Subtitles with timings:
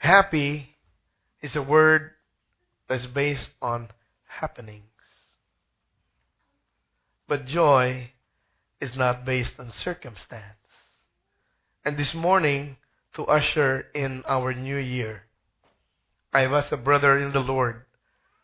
[0.00, 0.76] Happy
[1.42, 2.12] is a word
[2.88, 3.88] that's based on
[4.26, 4.82] happenings.
[7.28, 8.10] But joy
[8.80, 10.56] is not based on circumstance.
[11.84, 12.78] And this morning,
[13.12, 15.24] to usher in our new year,
[16.32, 17.82] I asked a brother in the Lord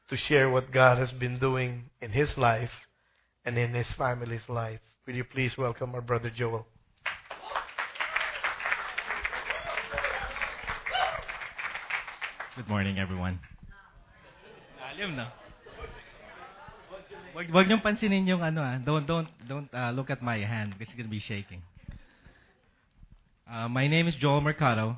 [0.08, 2.86] to share what God has been doing in his life
[3.46, 4.80] and in his family's life.
[5.06, 6.66] Will you please welcome our brother Joel?
[12.56, 13.38] Good morning, everyone.
[14.80, 15.28] Lalim na.
[17.36, 18.80] Wag, wag niyong pansinin yung ano ah.
[18.80, 21.60] Don't, don't, don't uh, look at my hand because it's going to be shaking.
[23.44, 24.96] Uh, my name is Joel Mercado,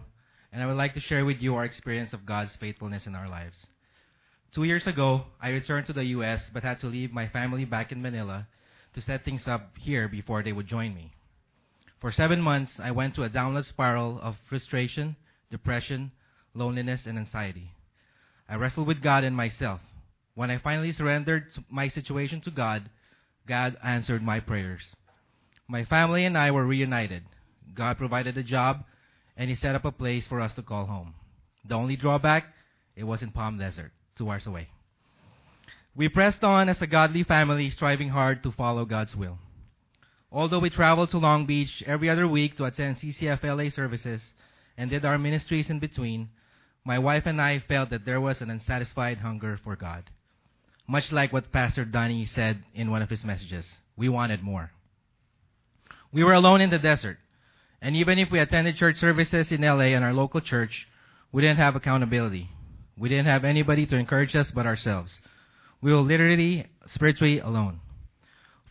[0.52, 3.26] and I would like to share with you our experience of God's faithfulness in our
[3.26, 3.66] lives.
[4.54, 6.46] Two years ago, I returned to the U.S.
[6.54, 8.46] but had to leave my family back in Manila
[8.94, 11.10] to set things up here before they would join me.
[11.98, 15.16] For seven months, I went through a downward spiral of frustration,
[15.50, 16.12] depression,
[16.54, 17.70] loneliness, and anxiety.
[18.48, 19.80] I wrestled with God and myself.
[20.34, 22.88] When I finally surrendered my situation to God,
[23.46, 24.82] God answered my prayers.
[25.66, 27.24] My family and I were reunited.
[27.74, 28.84] God provided a job,
[29.36, 31.14] and He set up a place for us to call home.
[31.68, 32.44] The only drawback,
[32.96, 34.68] it was in Palm Desert, two hours away.
[35.94, 39.38] We pressed on as a godly family, striving hard to follow God's will.
[40.30, 44.22] Although we traveled to Long Beach every other week to attend CCFLA services
[44.76, 46.28] and did our ministries in between,
[46.84, 50.04] my wife and I felt that there was an unsatisfied hunger for God.
[50.86, 54.70] Much like what Pastor Donnie said in one of his messages, we wanted more.
[56.12, 57.18] We were alone in the desert,
[57.82, 60.88] and even if we attended church services in LA and our local church,
[61.30, 62.48] we didn't have accountability.
[62.96, 65.20] We didn't have anybody to encourage us but ourselves.
[65.80, 67.80] We were literally spiritually alone.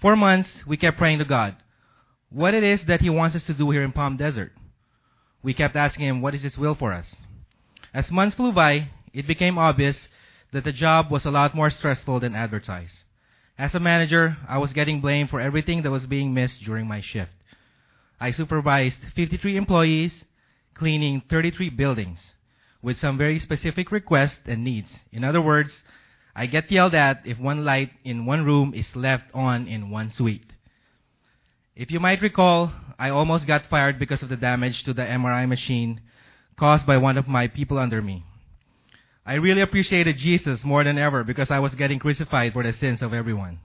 [0.01, 1.55] For months, we kept praying to God
[2.29, 4.51] what it is that He wants us to do here in Palm Desert.
[5.41, 7.15] We kept asking Him, what is His will for us?
[7.93, 10.07] As months flew by, it became obvious
[10.51, 13.03] that the job was a lot more stressful than advertised.
[13.57, 17.01] As a manager, I was getting blamed for everything that was being missed during my
[17.01, 17.31] shift.
[18.19, 20.25] I supervised 53 employees,
[20.73, 22.33] cleaning 33 buildings,
[22.81, 24.99] with some very specific requests and needs.
[25.11, 25.83] In other words,
[26.35, 30.11] I get yelled at if one light in one room is left on in one
[30.11, 30.53] suite.
[31.75, 35.47] If you might recall, I almost got fired because of the damage to the MRI
[35.47, 36.01] machine
[36.57, 38.23] caused by one of my people under me.
[39.25, 43.01] I really appreciated Jesus more than ever because I was getting crucified for the sins
[43.01, 43.59] of everyone.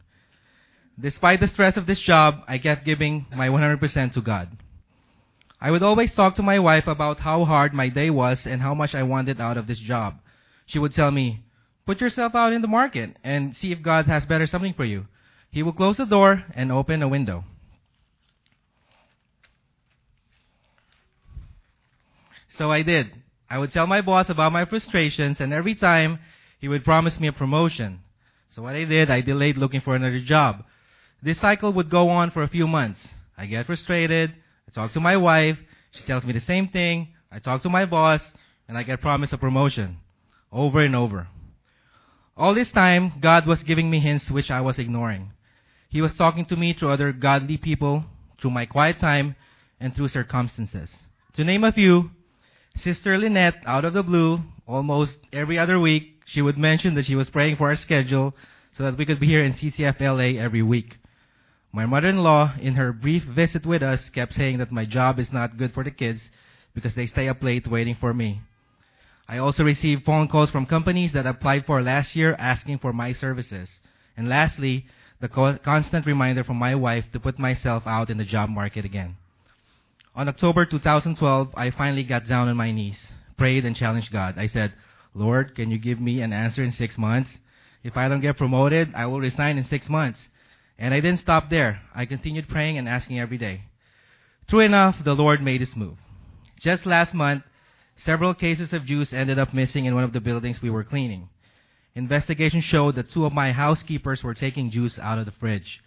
[1.01, 4.49] Despite the stress of this job, I kept giving my 100% to God.
[5.61, 8.75] I would always talk to my wife about how hard my day was and how
[8.75, 10.19] much I wanted out of this job.
[10.67, 11.45] She would tell me,
[11.87, 15.07] put yourself out in the market and see if God has better something for you.
[15.51, 17.45] He will close the door and open a window.
[22.59, 23.11] So I did.
[23.49, 26.19] I would tell my boss about my frustrations, and every time
[26.59, 28.01] he would promise me a promotion.
[28.51, 30.65] So what I did, I delayed looking for another job.
[31.23, 33.07] This cycle would go on for a few months.
[33.37, 34.35] I get frustrated.
[34.69, 35.59] I talk to my wife.
[35.93, 37.09] She tells me the same thing.
[37.31, 38.23] I talk to my boss,
[38.69, 39.99] and I get promised a promotion.
[40.51, 41.29] Over and over.
[42.37, 45.33] All this time, God was giving me hints which I was ignoring.
[45.89, 48.05] He was talking to me through other godly people,
[48.41, 49.37] through my quiet time,
[49.79, 50.91] and through circumstances.
[51.35, 52.11] To name a few,
[52.77, 57.15] Sister Lynette, out of the blue, almost every other week, she would mention that she
[57.15, 58.35] was praying for our schedule
[58.73, 60.97] so that we could be here in CCFLA every week.
[61.73, 65.57] My mother-in-law, in her brief visit with us, kept saying that my job is not
[65.57, 66.31] good for the kids
[66.75, 68.41] because they stay up late waiting for me.
[69.29, 73.13] I also received phone calls from companies that applied for last year asking for my
[73.13, 73.71] services.
[74.17, 74.87] And lastly,
[75.21, 78.85] the co- constant reminder from my wife to put myself out in the job market
[78.85, 79.17] again.
[80.15, 83.09] On October 2012, I finally got down on my knees,
[83.39, 84.35] prayed, and challenged God.
[84.37, 84.75] I said,
[85.15, 87.31] Lord, can you give me an answer in six months?
[87.83, 90.29] If I don't get promoted, I will resign in six months.
[90.79, 91.81] And I didn't stop there.
[91.95, 93.63] I continued praying and asking every day.
[94.49, 95.97] True enough, the Lord made his move.
[96.61, 97.45] Just last month,
[97.97, 101.31] several cases of juice ended up missing in one of the buildings we were cleaning.
[101.95, 105.83] Investigation showed that two of my housekeepers were taking juice out of the fridge.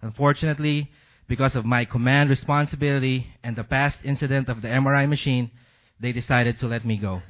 [0.00, 0.90] Unfortunately,
[1.28, 5.50] because of my command responsibility and the past incident of the MRI machine,
[5.98, 7.22] they decided to let me go.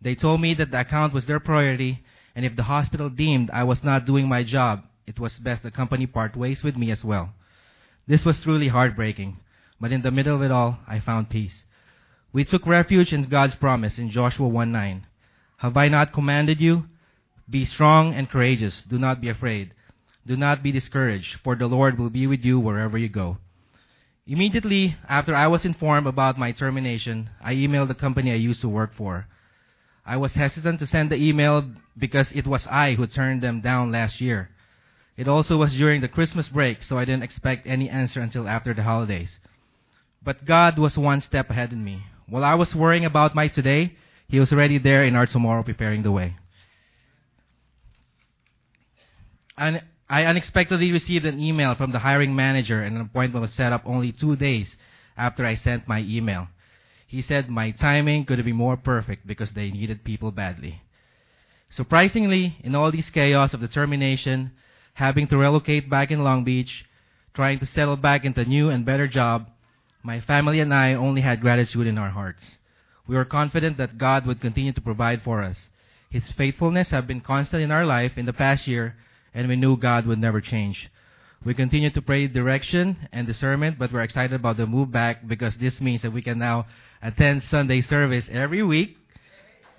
[0.00, 2.02] They told me that the account was their priority,
[2.34, 5.70] and if the hospital deemed I was not doing my job, it was best the
[5.70, 7.34] company part ways with me as well.
[8.06, 9.38] This was truly heartbreaking,
[9.80, 11.64] but in the middle of it all, I found peace.
[12.32, 15.02] We took refuge in God's promise in Joshua 1:9.
[15.58, 16.86] Have I not commanded you?
[17.48, 18.82] Be strong and courageous.
[18.82, 19.74] Do not be afraid.
[20.26, 23.38] Do not be discouraged, for the Lord will be with you wherever you go.
[24.26, 28.68] Immediately after I was informed about my termination, I emailed the company I used to
[28.68, 29.26] work for.
[30.06, 31.64] I was hesitant to send the email
[31.96, 34.50] because it was I who turned them down last year.
[35.16, 38.72] It also was during the Christmas break, so I didn't expect any answer until after
[38.72, 39.38] the holidays.
[40.22, 42.04] But God was one step ahead of me.
[42.26, 43.96] While I was worrying about my today,
[44.28, 46.36] He was already there in our tomorrow preparing the way.
[49.58, 53.72] And I unexpectedly received an email from the hiring manager and an appointment was set
[53.72, 54.76] up only two days
[55.16, 56.48] after I sent my email.
[57.06, 60.82] He said my timing could be more perfect because they needed people badly.
[61.68, 64.50] Surprisingly, in all this chaos of determination,
[64.94, 66.84] having to relocate back in Long Beach,
[67.32, 69.48] trying to settle back into a new and better job,
[70.02, 72.58] my family and I only had gratitude in our hearts.
[73.06, 75.68] We were confident that God would continue to provide for us.
[76.10, 78.96] His faithfulness have been constant in our life in the past year,
[79.34, 80.90] and we knew God would never change.
[81.44, 85.56] We continue to pray direction and discernment, but we're excited about the move back because
[85.56, 86.66] this means that we can now
[87.02, 88.98] attend Sunday service every week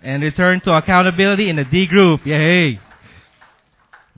[0.01, 2.25] and return to accountability in the D group.
[2.25, 2.79] Yay!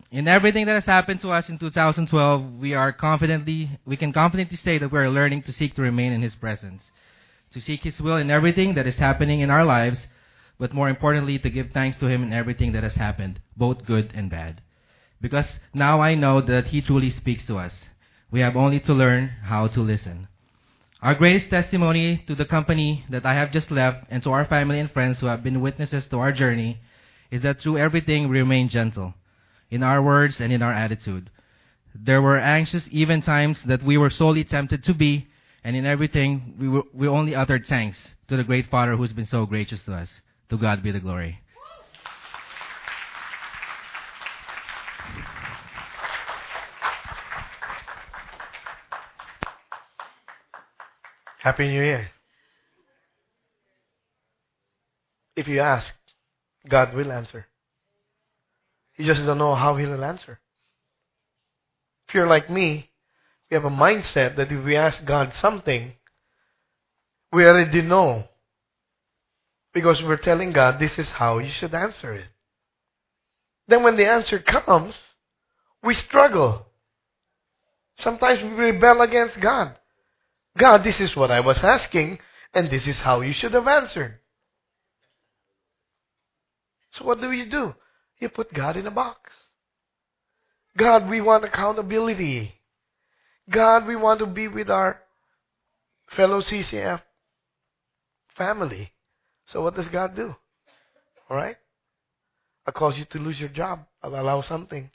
[0.10, 4.56] In everything that has happened to us in 2012, we are confidently, we can confidently
[4.58, 6.84] say that we are learning to seek to remain in His presence,
[7.52, 10.06] to seek His will in everything that is happening in our lives,
[10.60, 14.12] but more importantly, to give thanks to Him in everything that has happened, both good
[14.14, 14.62] and bad.
[15.24, 17.74] Because now I know that He truly speaks to us.
[18.30, 20.28] We have only to learn how to listen.
[21.02, 24.82] Our greatest testimony to the company that I have just left and to our family
[24.82, 26.80] and friends who have been witnesses to our journey
[27.32, 29.14] is that through everything we remain gentle
[29.72, 31.30] in our words and in our attitude.
[31.96, 35.28] There were anxious, even times that we were sorely tempted to be,
[35.64, 39.26] and in everything we, were, we only uttered thanks to the great Father who's been
[39.26, 40.22] so gracious to us.
[40.50, 41.40] To God be the glory.
[51.44, 52.10] Happy New Year.
[55.36, 55.94] If you ask,
[56.70, 57.48] God will answer.
[58.96, 60.40] You just don't know how He'll answer.
[62.08, 62.92] If you're like me,
[63.52, 65.92] we have a mindset that if we ask God something,
[67.34, 68.24] we already know.
[69.74, 72.28] Because we're telling God, this is how you should answer it.
[73.68, 74.98] Then when the answer comes,
[75.84, 76.68] we struggle.
[77.98, 79.78] Sometimes we rebel against God.
[80.58, 82.20] God, this is what I was asking,
[82.54, 84.20] and this is how you should have answered.
[86.94, 87.74] So what do you do?
[88.20, 89.32] You put God in a box.
[90.78, 92.54] God, we want accountability.
[93.50, 95.02] God, we want to be with our
[96.16, 97.02] fellow CCF
[98.36, 98.92] family.
[99.48, 100.36] So what does God do?
[101.30, 101.58] All right?
[102.66, 103.86] I cause you to lose your job.
[104.02, 104.90] I'll allow something.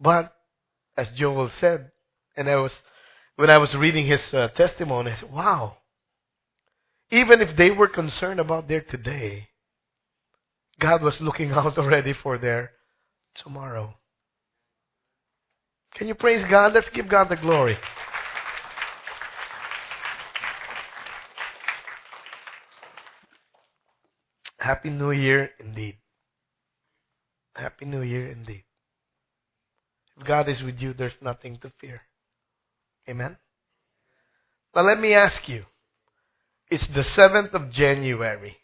[0.00, 0.34] But,
[0.96, 1.92] as Joel said,
[2.36, 2.72] and I was,
[3.36, 5.78] when I was reading his uh, testimony, I said, wow.
[7.10, 9.48] Even if they were concerned about their today,
[10.78, 12.72] God was looking out already for their
[13.34, 13.94] tomorrow.
[15.94, 16.72] Can you praise God?
[16.72, 17.78] Let's give God the glory.
[24.58, 25.96] Happy New Year indeed.
[27.56, 28.64] Happy New Year indeed.
[30.16, 32.02] If God is with you, there's nothing to fear.
[33.08, 33.36] Amen?
[34.72, 35.64] But let me ask you.
[36.70, 38.56] It's the 7th of January.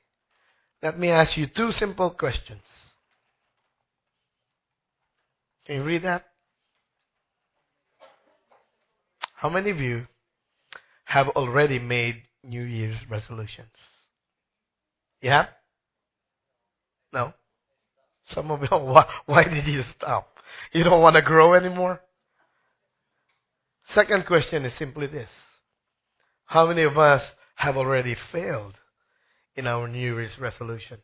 [0.82, 2.62] Let me ask you two simple questions.
[5.66, 6.24] Can you read that?
[9.34, 10.06] How many of you
[11.04, 13.68] have already made New Year's resolutions?
[15.22, 15.48] Have?
[17.12, 17.34] No?
[18.30, 20.38] Some of you, why, why did you stop?
[20.72, 22.00] You don't want to grow anymore?
[23.94, 25.30] Second question is simply this.
[26.46, 27.22] How many of us
[27.56, 28.74] have already failed
[29.54, 31.02] in our New Year's resolutions?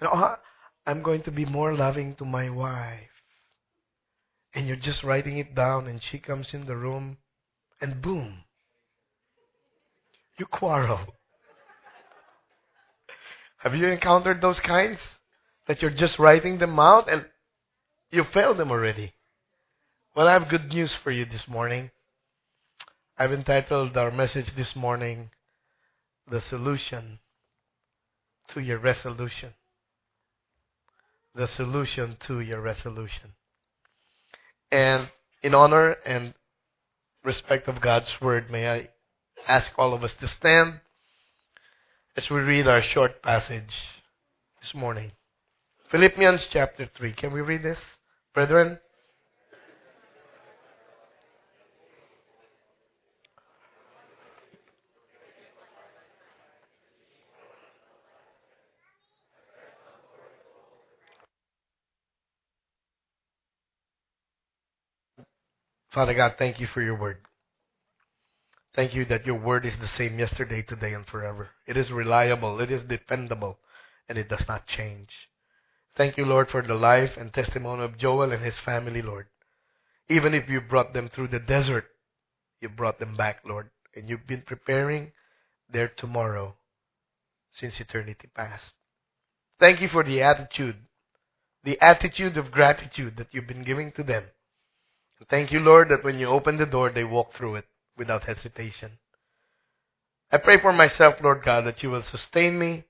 [0.00, 0.36] You know,
[0.86, 3.10] I'm going to be more loving to my wife.
[4.54, 7.18] And you're just writing it down and she comes in the room
[7.80, 8.44] and boom,
[10.38, 11.00] you quarrel.
[13.58, 14.98] Have you encountered those kinds?
[15.66, 17.26] That you're just writing them out and
[18.10, 19.12] you failed them already.
[20.18, 21.92] Well, I have good news for you this morning.
[23.16, 25.30] I've entitled our message this morning,
[26.28, 27.20] The Solution
[28.48, 29.50] to Your Resolution.
[31.36, 33.34] The solution to your resolution.
[34.72, 35.08] And
[35.44, 36.34] in honor and
[37.22, 38.88] respect of God's Word, may I
[39.46, 40.80] ask all of us to stand
[42.16, 43.72] as we read our short passage
[44.60, 45.12] this morning.
[45.92, 47.12] Philippians chapter 3.
[47.12, 47.78] Can we read this?
[48.34, 48.80] Brethren?
[65.98, 67.16] Father God, thank you for your word.
[68.76, 71.48] Thank you that your word is the same yesterday, today, and forever.
[71.66, 73.58] It is reliable, it is dependable,
[74.08, 75.08] and it does not change.
[75.96, 79.26] Thank you, Lord, for the life and testimony of Joel and his family, Lord.
[80.08, 81.86] Even if you brought them through the desert,
[82.60, 83.70] you brought them back, Lord.
[83.96, 85.10] And you've been preparing
[85.68, 86.54] their tomorrow
[87.52, 88.72] since eternity past.
[89.58, 90.76] Thank you for the attitude,
[91.64, 94.26] the attitude of gratitude that you've been giving to them.
[95.28, 97.64] Thank you, Lord, that when you open the door, they walk through it
[97.96, 98.92] without hesitation.
[100.30, 102.84] I pray for myself, Lord God, that you will sustain me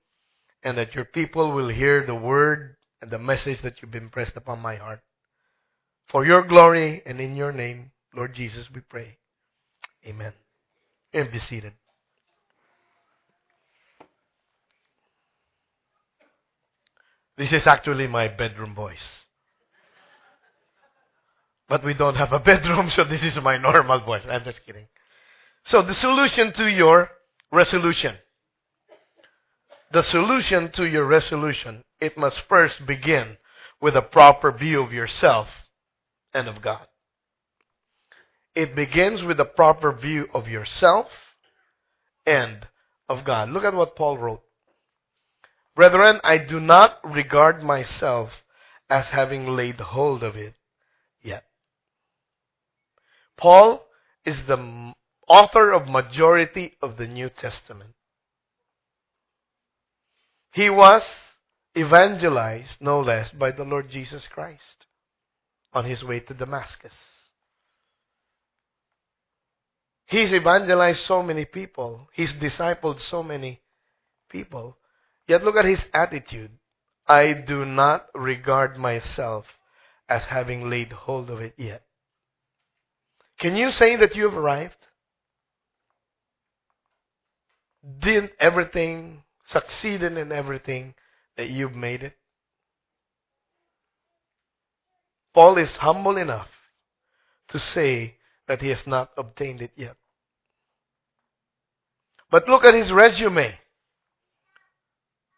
[0.62, 4.60] and that your people will hear the word and the message that you've impressed upon
[4.60, 5.00] my heart.
[6.08, 9.18] For your glory and in your name, Lord Jesus, we pray.
[10.06, 10.32] Amen.
[11.12, 11.72] And be seated.
[17.36, 19.27] This is actually my bedroom voice.
[21.68, 24.22] But we don't have a bedroom, so this is my normal voice.
[24.28, 24.86] I'm just kidding.
[25.64, 27.10] So the solution to your
[27.52, 28.16] resolution.
[29.92, 33.38] The solution to your resolution, it must first begin
[33.80, 35.48] with a proper view of yourself
[36.34, 36.86] and of God.
[38.54, 41.06] It begins with a proper view of yourself
[42.26, 42.66] and
[43.08, 43.50] of God.
[43.50, 44.42] Look at what Paul wrote.
[45.74, 48.30] Brethren, I do not regard myself
[48.90, 50.54] as having laid hold of it.
[53.38, 53.86] Paul
[54.24, 54.92] is the
[55.26, 57.94] author of majority of the New Testament.
[60.52, 61.02] He was
[61.76, 64.86] evangelized, no less, by the Lord Jesus Christ
[65.72, 66.94] on his way to Damascus.
[70.06, 72.08] He's evangelized so many people.
[72.14, 73.60] He's discipled so many
[74.30, 74.78] people.
[75.26, 76.50] Yet look at his attitude.
[77.06, 79.44] I do not regard myself
[80.08, 81.82] as having laid hold of it yet.
[83.38, 84.76] Can you say that you have arrived?
[88.00, 90.94] Didn't everything succeeded in everything
[91.36, 92.14] that you've made it?
[95.32, 96.48] Paul is humble enough
[97.48, 98.16] to say
[98.48, 99.96] that he has not obtained it yet.
[102.30, 103.56] But look at his resume.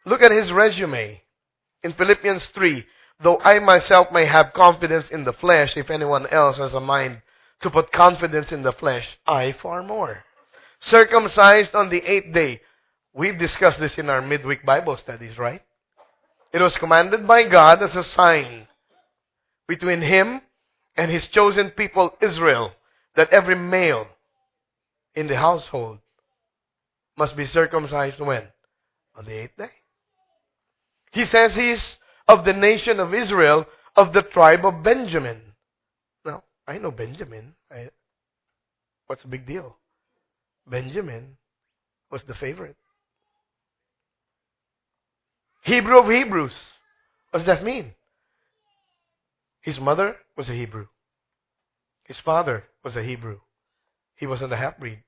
[0.06, 1.20] Look at his resume
[1.82, 2.86] in Philippians 3.
[3.22, 7.20] Though I myself may have confidence in the flesh, if anyone else has a mind
[7.60, 10.24] to put confidence in the flesh, I far more.
[10.80, 12.60] Circumcised on the eighth day.
[13.12, 15.62] We've discussed this in our midweek Bible studies, right?
[16.52, 18.66] It was commanded by God as a sign
[19.68, 20.40] between him
[20.96, 22.72] and his chosen people, Israel,
[23.16, 24.06] that every male
[25.14, 25.98] in the household
[27.16, 28.44] must be circumcised when?
[29.16, 29.70] On the eighth day.
[31.12, 35.40] He says he's of the nation of Israel, of the tribe of Benjamin.
[36.70, 37.54] I know Benjamin.
[37.68, 37.90] I,
[39.08, 39.74] what's the big deal?
[40.68, 41.36] Benjamin
[42.12, 42.76] was the favorite.
[45.62, 46.52] Hebrew of Hebrews.
[47.30, 47.94] What does that mean?
[49.62, 50.86] His mother was a Hebrew.
[52.04, 53.40] His father was a Hebrew.
[54.14, 55.02] He wasn't a half breed.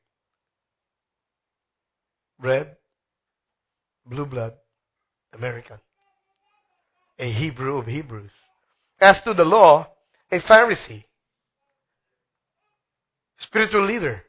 [2.41, 2.75] Red,
[4.05, 4.55] blue blood,
[5.33, 5.79] American.
[7.21, 8.33] A Hebrew of Hebrews.
[9.01, 9.87] As to the law,
[10.33, 11.05] a Pharisee.
[13.43, 14.25] Spiritual leader.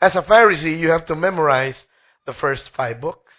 [0.00, 1.76] As a Pharisee, you have to memorize
[2.26, 3.32] the first five books.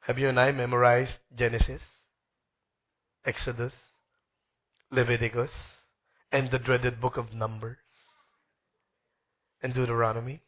[0.00, 1.82] Have you and I memorized Genesis,
[3.24, 3.72] Exodus,
[4.90, 5.52] Leviticus,
[6.32, 7.78] and the dreaded book of Numbers,
[9.62, 10.42] and Deuteronomy?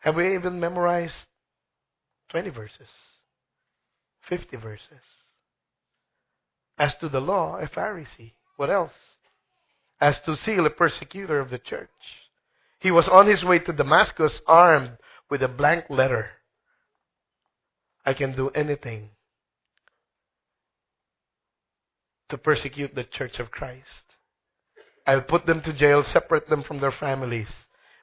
[0.00, 1.14] Have we even memorized
[2.30, 2.88] 20 verses,
[4.28, 5.04] 50 verses?
[6.78, 8.32] As to the law, a Pharisee.
[8.56, 8.92] What else?
[10.00, 11.90] As to zeal, a persecutor of the church.
[12.78, 14.96] He was on his way to Damascus armed
[15.28, 16.30] with a blank letter.
[18.04, 19.10] I can do anything
[22.30, 24.04] to persecute the church of Christ.
[25.06, 27.48] I'll put them to jail, separate them from their families,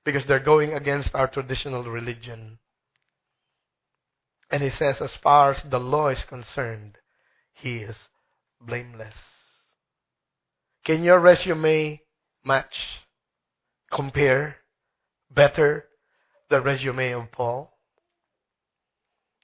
[0.05, 2.59] because they're going against our traditional religion.
[4.51, 6.97] And he says, as far as the law is concerned,
[7.53, 7.97] he is
[8.61, 9.15] blameless.
[10.87, 12.01] Can your resume
[12.45, 13.03] match,
[13.91, 14.55] compare
[15.29, 15.83] better
[16.49, 17.77] the resume of Paul?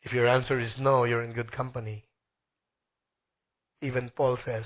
[0.04, 2.06] If your answer is no, you're in good company.
[3.82, 4.64] Even Paul says,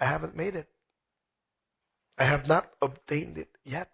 [0.00, 0.68] I haven't made it.
[2.16, 3.90] I have not obtained it yet.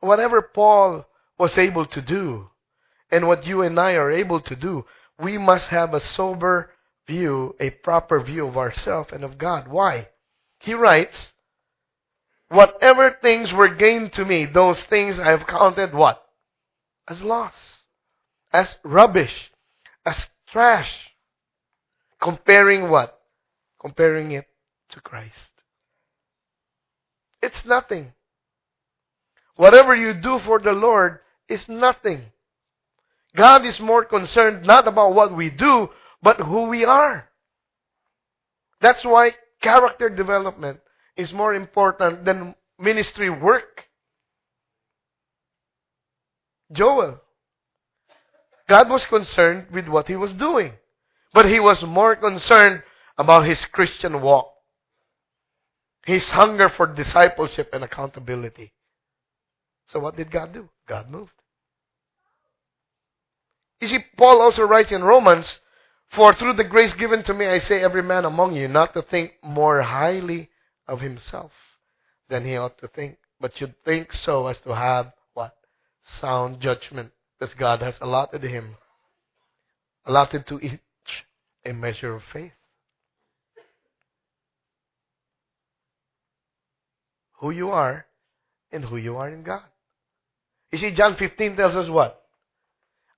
[0.00, 1.04] Whatever Paul
[1.38, 2.48] was able to do,
[3.10, 4.86] and what you and I are able to do,
[5.22, 6.70] we must have a sober
[7.08, 9.66] view, a proper view of ourselves and of God.
[9.66, 10.08] Why?
[10.60, 11.32] He writes,
[12.48, 16.22] Whatever things were gained to me, those things I have counted what?
[17.08, 17.54] As loss.
[18.52, 19.50] As rubbish.
[20.06, 20.92] As trash.
[22.22, 23.20] Comparing what?
[23.80, 24.46] Comparing it
[24.90, 25.34] to Christ.
[27.42, 28.12] It's nothing.
[29.56, 32.22] Whatever you do for the Lord is nothing.
[33.36, 35.90] God is more concerned not about what we do,
[36.22, 37.28] but who we are.
[38.80, 40.80] That's why character development
[41.16, 43.84] is more important than ministry work.
[46.72, 47.20] Joel.
[48.68, 50.74] God was concerned with what he was doing,
[51.32, 52.82] but he was more concerned
[53.16, 54.52] about his Christian walk,
[56.04, 58.72] his hunger for discipleship and accountability.
[59.88, 60.68] So what did God do?
[60.86, 61.32] God moved.
[63.80, 65.60] You see, Paul also writes in Romans,
[66.10, 69.02] For through the grace given to me, I say every man among you not to
[69.02, 70.50] think more highly
[70.86, 71.52] of himself
[72.28, 75.56] than he ought to think, but should think so as to have what?
[76.20, 78.76] Sound judgment, as God has allotted him,
[80.06, 80.80] allotted to each
[81.64, 82.52] a measure of faith.
[87.40, 88.06] Who you are
[88.72, 89.62] and who you are in God.
[90.72, 92.22] You see, John 15 tells us what?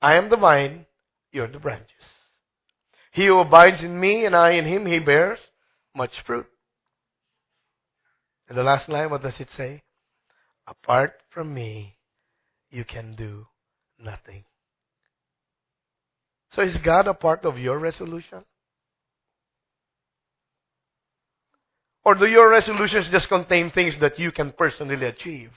[0.03, 0.87] I am the vine,
[1.33, 1.95] you're the branches.
[3.11, 5.41] He who abides in me and I in him, he bears
[5.95, 6.47] much fruit.
[8.49, 9.83] And the last line, what does it say?
[10.67, 11.97] Apart from me,
[12.71, 13.47] you can do
[13.99, 14.45] nothing.
[16.53, 18.45] So is God a part of your resolution?
[22.05, 25.51] Or do your resolutions just contain things that you can personally achieve?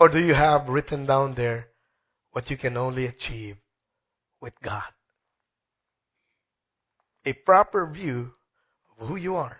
[0.00, 1.68] Or do you have written down there
[2.32, 3.56] what you can only achieve
[4.40, 4.82] with God?
[7.24, 8.32] A proper view
[8.98, 9.58] of who you are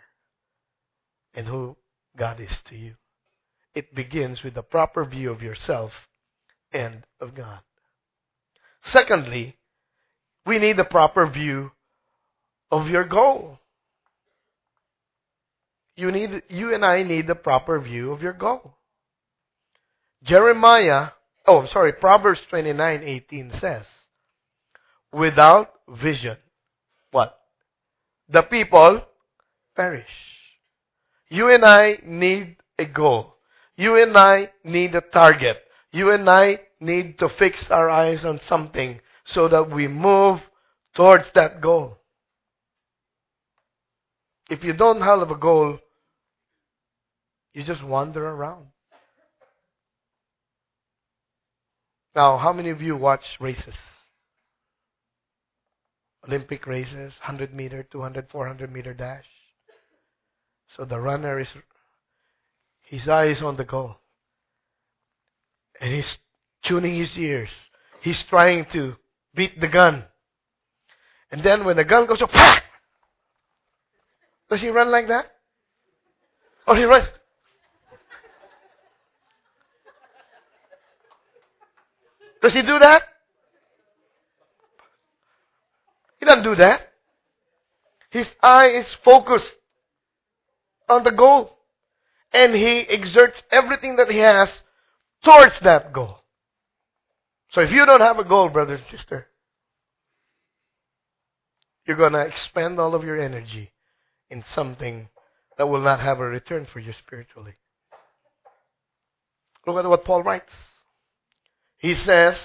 [1.35, 1.77] and who
[2.17, 2.95] God is to you.
[3.75, 5.93] It begins with a proper view of yourself
[6.73, 7.61] and of God.
[8.85, 9.57] Secondly,
[10.47, 11.73] we need a proper view
[12.71, 13.59] of your goal.
[15.97, 18.75] You need, you and I need a proper view of your goal.
[20.23, 21.09] Jeremiah,
[21.49, 23.85] oh, I'm sorry, Proverbs 29:18 says,
[25.13, 26.37] without vision,
[27.11, 27.39] what?
[28.29, 29.03] The people
[29.75, 30.07] perish.
[31.31, 33.35] You and I need a goal.
[33.77, 35.57] You and I need a target.
[35.93, 40.41] You and I need to fix our eyes on something so that we move
[40.95, 41.99] towards that goal.
[44.51, 45.79] If you don't have a goal,
[47.53, 48.67] you just wander around.
[52.19, 53.77] Now, how many of you watch races?
[56.27, 59.25] Olympic races, 100 meter, 200, 400 meter dash.
[60.77, 61.47] So the runner is,
[62.83, 63.99] his eye is on the goal.
[65.81, 66.19] And he's
[66.65, 67.51] tuning his ears.
[68.01, 68.97] He's trying to
[69.33, 70.03] beat the gun.
[71.31, 72.33] And then when the gun goes up,
[74.51, 75.27] does he run like that?
[76.67, 77.07] Or he runs?
[82.41, 83.03] Does he do that?
[86.21, 86.93] He doesn't do that.
[88.11, 89.53] His eye is focused
[90.89, 91.57] on the goal.
[92.33, 94.63] And he exerts everything that he has
[95.25, 96.19] towards that goal.
[97.51, 99.29] So if you don't have a goal, brother and sister,
[101.87, 103.73] you're going to expend all of your energy
[104.29, 105.09] in something
[105.57, 107.55] that will not have a return for you spiritually.
[109.67, 110.53] Look at what Paul writes.
[111.79, 112.37] He says,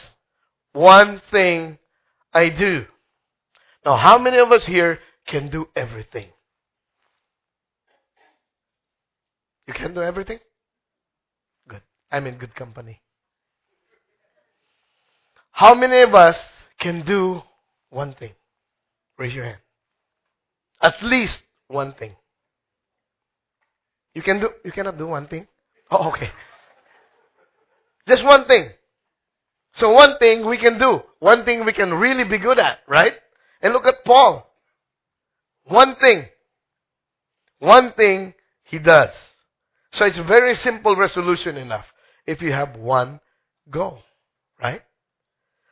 [0.71, 1.77] One thing
[2.33, 2.85] I do.
[3.85, 6.27] Now, how many of us here can do everything?
[9.67, 10.39] You can do everything?
[11.67, 11.81] Good.
[12.11, 13.01] I'm in good company.
[15.51, 16.37] How many of us
[16.79, 17.41] can do
[17.89, 18.31] one thing?
[19.17, 19.59] Raise your hand.
[20.81, 22.15] At least one thing.
[24.13, 25.47] You can do you cannot do one thing?
[25.89, 26.29] Oh okay.
[28.07, 28.69] Just one thing.
[29.75, 31.01] So one thing we can do.
[31.19, 33.13] One thing we can really be good at, right?
[33.61, 34.47] And look at Paul.
[35.65, 36.25] One thing.
[37.59, 38.33] One thing
[38.63, 39.09] he does.
[39.93, 41.85] So it's very simple resolution enough
[42.25, 43.19] if you have one
[43.69, 43.99] goal,
[44.61, 44.81] right?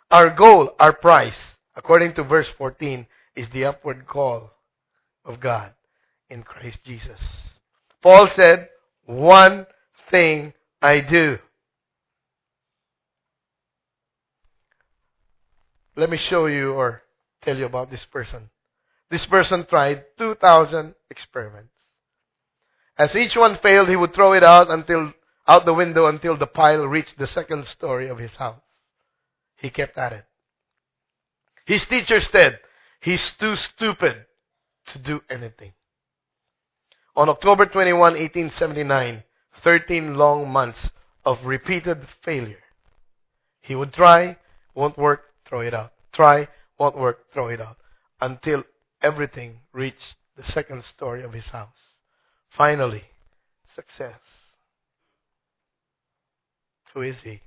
[0.10, 1.38] Our goal, our price,
[1.76, 4.52] according to verse 14, is the upward call
[5.26, 5.72] of God
[6.30, 7.20] in Christ Jesus.
[8.02, 8.70] Paul said,
[9.06, 9.66] One
[10.10, 11.40] thing I do.
[16.02, 17.04] Let me show you or
[17.44, 18.50] tell you about this person.
[19.12, 21.70] This person tried 2,000 experiments.
[22.98, 25.14] As each one failed, he would throw it out until
[25.48, 28.64] out the window until the pile reached the second story of his house.
[29.58, 30.26] He kept at it.
[31.66, 32.58] His teacher said,
[33.00, 34.26] he's too stupid
[34.88, 35.74] to do anything.
[37.16, 39.24] On October 21, 1879,
[39.64, 40.90] 13 long months
[41.24, 42.64] of repeated failure.
[43.60, 44.38] He would try,
[44.74, 45.92] won't work, throw it out.
[46.14, 46.48] Try,
[46.80, 47.76] won't work, throw it out.
[48.22, 48.64] Until
[49.04, 51.98] everything reached the second story of his house.
[52.50, 53.04] Finally,
[53.76, 54.22] success.
[56.94, 57.42] Who is he?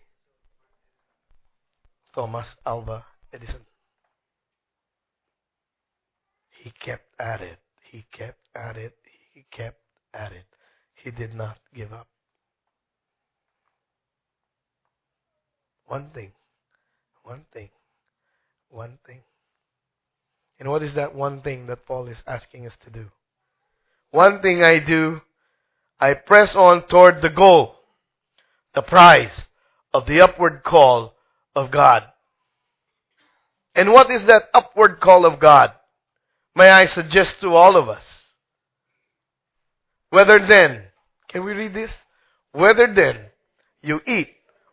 [2.15, 3.65] Thomas Alva Edison.
[6.63, 7.59] He kept at it.
[7.91, 8.95] He kept at it.
[9.33, 9.81] He kept
[10.13, 10.45] at it.
[10.95, 12.07] He did not give up.
[15.87, 16.33] One thing.
[17.23, 17.71] One thing.
[18.71, 19.21] One thing.
[20.59, 23.11] And what is that one thing that Paul is asking us to do?
[24.11, 25.21] One thing I do,
[25.99, 27.75] I press on toward the goal,
[28.75, 29.33] the prize
[29.93, 31.15] of the upward call
[31.55, 32.05] of God.
[33.75, 35.73] And what is that upward call of God?
[36.55, 38.05] May I suggest to all of us?
[40.11, 40.85] Whether then,
[41.29, 41.91] can we read this?
[42.53, 43.19] Whether then
[43.83, 44.29] you eat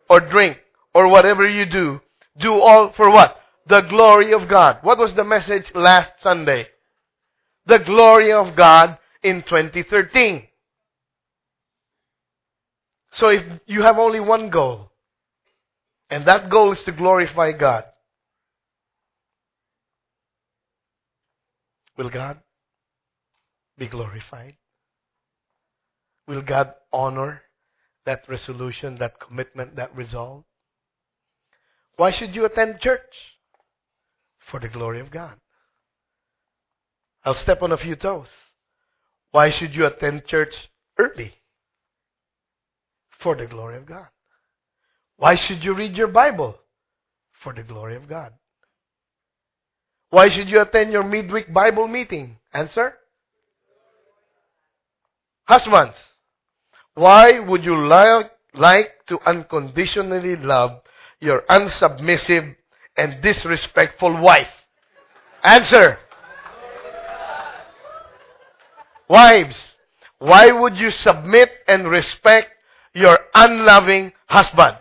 [0.08, 0.58] or drink
[0.94, 2.00] or whatever you do,
[2.38, 3.36] do all for what?
[3.66, 4.78] The glory of God.
[4.82, 6.66] What was the message last Sunday?
[7.66, 10.48] The glory of God in 2013.
[13.12, 14.90] So if you have only one goal,
[16.10, 17.84] and that goal is to glorify God,
[21.96, 22.40] will God
[23.78, 24.56] be glorified?
[26.26, 27.42] Will God honor
[28.06, 30.44] that resolution, that commitment, that resolve?
[31.96, 33.14] Why should you attend church?
[34.46, 35.36] For the glory of God.
[37.24, 38.28] I'll step on a few toes.
[39.30, 40.54] Why should you attend church
[40.98, 41.34] early?
[43.10, 44.08] For the glory of God.
[45.16, 46.58] Why should you read your Bible?
[47.42, 48.32] For the glory of God.
[50.10, 52.36] Why should you attend your midweek Bible meeting?
[52.52, 52.94] Answer?
[55.44, 55.96] Husbands,
[56.94, 60.82] why would you like, like to unconditionally love
[61.20, 62.56] your unsubmissive
[62.96, 64.50] and disrespectful wife?
[65.42, 65.98] Answer.
[69.08, 69.56] Wives,
[70.18, 72.50] why would you submit and respect
[72.94, 74.76] your unloving husband?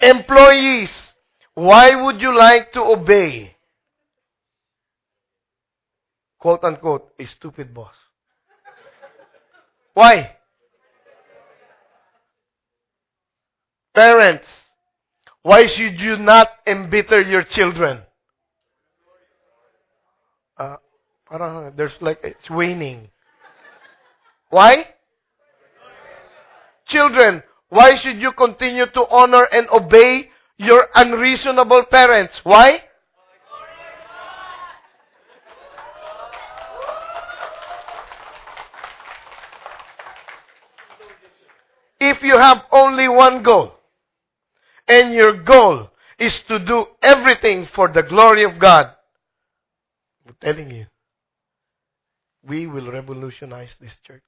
[0.00, 0.90] Employees,
[1.54, 3.56] why would you like to obey?
[6.38, 7.96] Quote unquote, a stupid boss.
[9.98, 10.30] Why?
[13.92, 14.46] Parents,
[15.42, 18.02] why should you not embitter your children?
[20.56, 20.76] Uh,
[21.28, 23.10] parang there's like, it's waning.
[24.50, 24.86] Why?
[26.86, 32.38] Children, why should you continue to honor and obey your unreasonable parents?
[32.44, 32.84] Why?
[42.00, 43.72] If you have only one goal,
[44.86, 48.94] and your goal is to do everything for the glory of God,
[50.26, 50.86] I'm telling you,
[52.46, 54.22] we will revolutionize this church.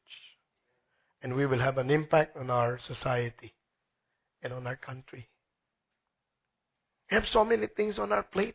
[1.23, 3.53] And we will have an impact on our society
[4.43, 5.29] and on our country.
[7.11, 8.55] We have so many things on our plate.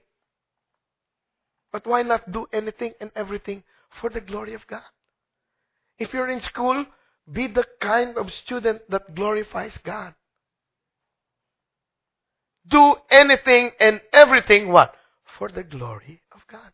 [1.71, 3.63] But why not do anything and everything
[4.01, 4.81] for the glory of God?
[5.99, 6.85] If you're in school,
[7.31, 10.13] be the kind of student that glorifies God.
[12.67, 14.95] Do anything and everything what?
[15.37, 16.71] For the glory of God.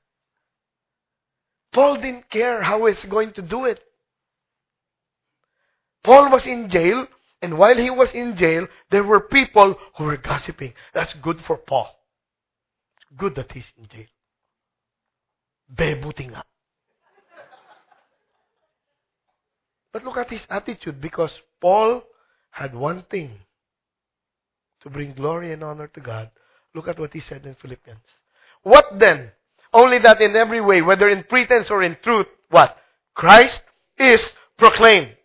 [1.74, 3.82] Paul didn't care how he's going to do it.
[6.04, 7.08] Paul was in jail,
[7.42, 10.74] and while he was in jail, there were people who were gossiping.
[10.94, 11.90] That's good for Paul.
[12.98, 14.08] It's good that he's in jail.
[15.74, 16.44] Bebuti nga.
[19.94, 22.04] But look at his attitude because Paul
[22.52, 23.32] had one thing
[24.82, 26.32] to bring glory and honor to God.
[26.74, 28.00] Look at what he said in Philippians.
[28.64, 29.32] What then?
[29.74, 32.78] Only that in every way, whether in pretense or in truth, what?
[33.16, 33.62] Christ
[33.98, 34.22] is
[34.58, 35.16] proclaimed.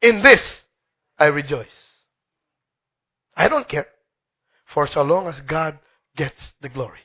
[0.00, 0.42] In this
[1.18, 1.66] I rejoice.
[3.36, 3.86] I don't care.
[4.66, 5.78] For so long as God
[6.16, 7.00] gets the glory.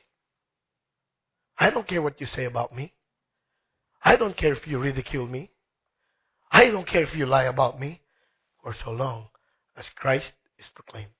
[1.58, 2.92] I don't care what you say about me.
[4.02, 5.50] I don't care if you ridicule me.
[6.54, 8.00] I don't care if you lie about me
[8.62, 9.26] for so long
[9.76, 11.10] as Christ is proclaimed.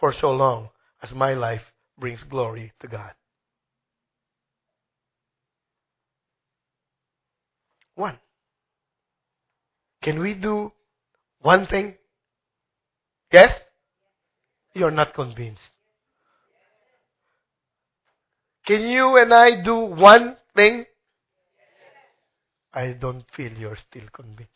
[0.00, 0.70] For so long
[1.02, 1.60] as my life
[1.98, 3.12] brings glory to God.
[7.94, 8.18] One.
[10.00, 10.72] Can we do
[11.42, 11.96] one thing?
[13.30, 13.52] Yes?
[14.72, 15.60] You're not convinced.
[18.66, 20.86] Can you and I do one thing?
[22.78, 24.52] I don't feel you're still convinced.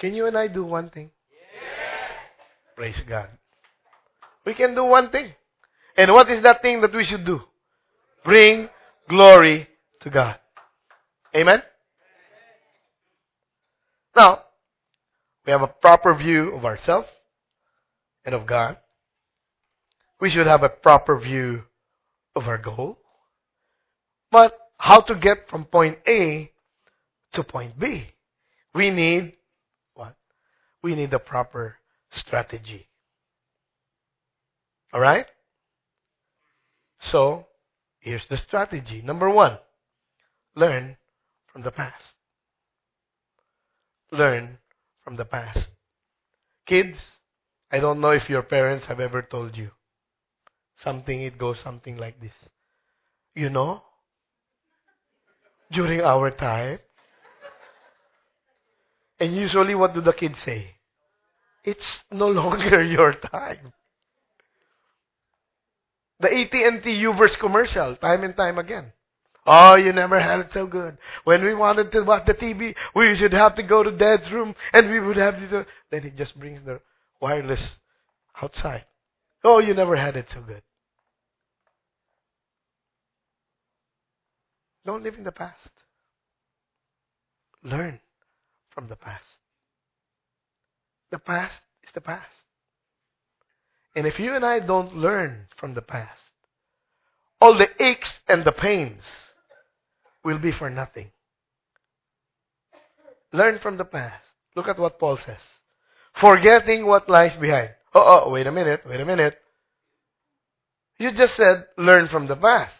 [0.00, 1.12] Can you and I do one thing?
[2.74, 3.28] Praise God.
[4.44, 5.32] We can do one thing.
[5.96, 7.40] And what is that thing that we should do?
[8.24, 8.68] Bring
[9.08, 9.68] glory
[10.00, 10.40] to God.
[11.36, 11.62] Amen?
[14.16, 14.42] Now,
[15.46, 17.08] we have a proper view of ourselves
[18.24, 18.78] and of God.
[20.20, 21.62] We should have a proper view
[22.34, 22.98] of our goal.
[24.32, 26.51] But how to get from point A
[27.32, 28.06] to point B?
[28.74, 29.34] We need
[29.94, 30.16] what?
[30.82, 31.76] We need a proper
[32.10, 32.88] strategy.
[34.94, 35.26] Alright?
[37.10, 37.46] So,
[37.98, 39.02] here's the strategy.
[39.02, 39.58] Number one,
[40.54, 40.96] learn
[41.52, 42.04] from the past.
[44.10, 44.58] Learn
[45.02, 45.68] from the past.
[46.66, 46.98] Kids,
[47.70, 49.70] I don't know if your parents have ever told you
[50.82, 52.32] something, it goes something like this.
[53.34, 53.82] You know,
[55.70, 56.78] during our time,
[59.22, 60.74] and usually what do the kids say?
[61.62, 63.72] It's no longer your time.
[66.18, 68.92] The AT&T Uverse commercial, time and time again.
[69.46, 70.98] Oh, you never had it so good.
[71.22, 74.56] When we wanted to watch the TV, we should have to go to dad's room
[74.72, 76.80] and we would have to do, then he just brings the
[77.20, 77.62] wireless
[78.42, 78.86] outside.
[79.44, 80.62] Oh, you never had it so good.
[84.84, 85.70] Don't live in the past.
[87.62, 88.00] Learn
[88.74, 89.24] from the past.
[91.10, 92.26] The past is the past.
[93.94, 96.20] And if you and I don't learn from the past,
[97.40, 99.02] all the aches and the pains
[100.24, 101.10] will be for nothing.
[103.32, 104.22] Learn from the past.
[104.54, 105.40] Look at what Paul says.
[106.14, 107.70] Forgetting what lies behind.
[107.94, 109.36] Oh, oh, wait a minute, wait a minute.
[110.98, 112.76] You just said learn from the past.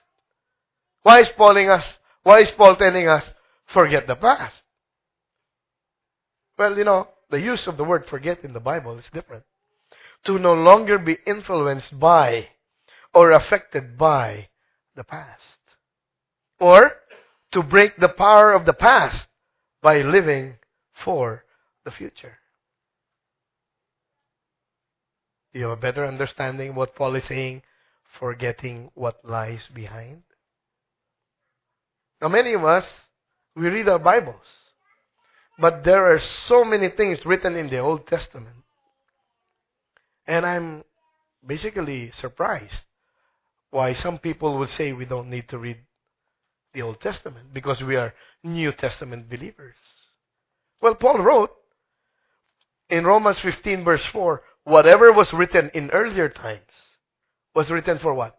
[1.02, 1.84] Why is Paul us?
[2.22, 3.24] Why is Paul telling us
[3.66, 4.54] forget the past?
[6.62, 9.42] Well, you know, the use of the word forget in the Bible is different.
[10.26, 12.50] To no longer be influenced by
[13.12, 14.46] or affected by
[14.94, 15.58] the past.
[16.60, 16.92] Or
[17.50, 19.26] to break the power of the past
[19.82, 20.54] by living
[21.04, 21.44] for
[21.84, 22.38] the future.
[25.52, 27.62] Do you have a better understanding of what Paul is saying?
[28.20, 30.22] Forgetting what lies behind.
[32.20, 32.86] Now, many of us,
[33.56, 34.46] we read our Bibles,
[35.62, 38.56] but there are so many things written in the Old Testament.
[40.26, 40.82] And I'm
[41.46, 42.82] basically surprised
[43.70, 45.76] why some people would say we don't need to read
[46.74, 49.76] the Old Testament because we are New Testament believers.
[50.80, 51.52] Well, Paul wrote
[52.90, 56.74] in Romans 15 verse 4, whatever was written in earlier times
[57.54, 58.36] was written for what?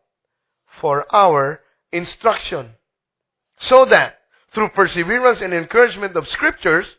[0.81, 2.71] For our instruction.
[3.59, 4.19] So that
[4.53, 6.93] through perseverance and encouragement of scriptures?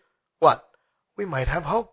[1.17, 1.93] We might have hope.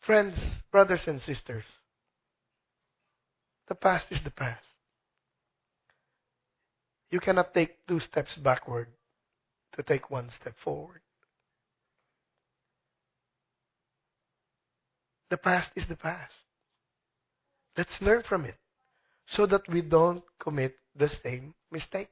[0.00, 0.36] Friends,
[0.72, 1.64] brothers and sisters,
[3.68, 4.64] the past is the past.
[7.10, 8.88] You cannot take two steps backward
[9.76, 11.00] to take one step forward.
[15.28, 16.32] The past is the past.
[17.76, 18.56] Let's learn from it
[19.28, 22.10] so that we don't commit the same mistakes.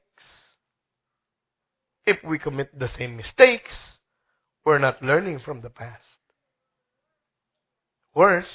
[2.05, 3.71] If we commit the same mistakes,
[4.69, 6.03] we're not learning from the past.
[8.13, 8.53] Worse,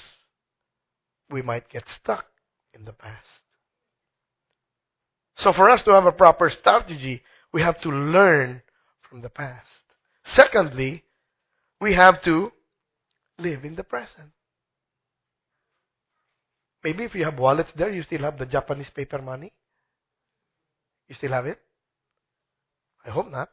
[1.29, 2.27] we might get stuck
[2.73, 3.27] in the past.
[5.39, 7.21] So for us to have a proper strategy,
[7.53, 8.63] we have to learn
[9.11, 9.67] from the past.
[10.25, 11.03] Secondly,
[11.81, 12.53] we have to
[13.41, 14.31] live in the present.
[16.85, 19.53] Maybe if you have wallets there, you still have the Japanese paper money.
[21.09, 21.59] You still have it?
[23.05, 23.49] I hope not.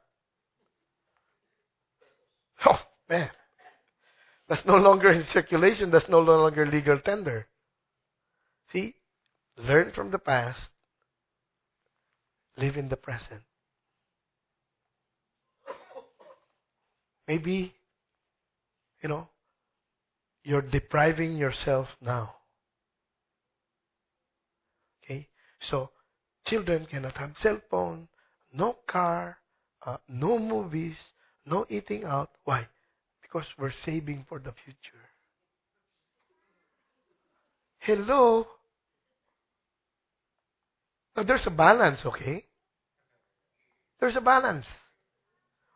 [2.65, 3.30] Oh, man.
[4.47, 5.91] That's no longer in circulation.
[5.91, 7.47] That's no longer legal tender.
[8.71, 8.95] See?
[9.58, 10.60] Learn from the past.
[12.58, 13.41] Live in the present.
[17.28, 17.74] Maybe,
[19.02, 19.30] you know,
[20.43, 22.36] you're depriving yourself now.
[25.04, 25.30] Okay?
[25.62, 25.91] So,
[26.45, 28.10] children cannot have cell phone,
[28.54, 29.38] no car,
[29.86, 30.97] uh, no movies,
[31.45, 32.30] No eating out.
[32.43, 32.67] Why?
[33.21, 35.10] Because we're saving for the future.
[37.80, 38.47] Hello?
[41.15, 42.45] Now, there's a balance, okay?
[43.99, 44.65] There's a balance.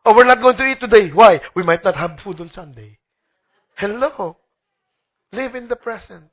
[0.04, 1.10] Oh, we're not going to eat today.
[1.10, 1.40] Why?
[1.54, 2.98] We might not have food on Sunday.
[3.76, 4.36] Hello?
[5.32, 6.24] Live in the present.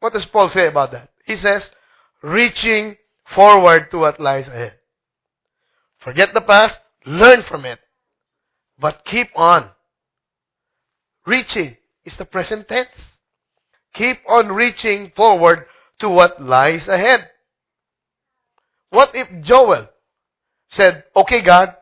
[0.00, 1.10] What does Paul say about that?
[1.26, 1.68] He says,
[2.22, 2.96] reaching
[3.34, 4.74] forward to what lies ahead.
[5.98, 7.78] Forget the past, learn from it,
[8.78, 9.70] but keep on.
[11.26, 12.88] Reaching is the present tense.
[13.94, 15.66] Keep on reaching forward
[15.98, 17.28] to what lies ahead.
[18.90, 19.88] What if Joel
[20.70, 21.74] said, okay, God,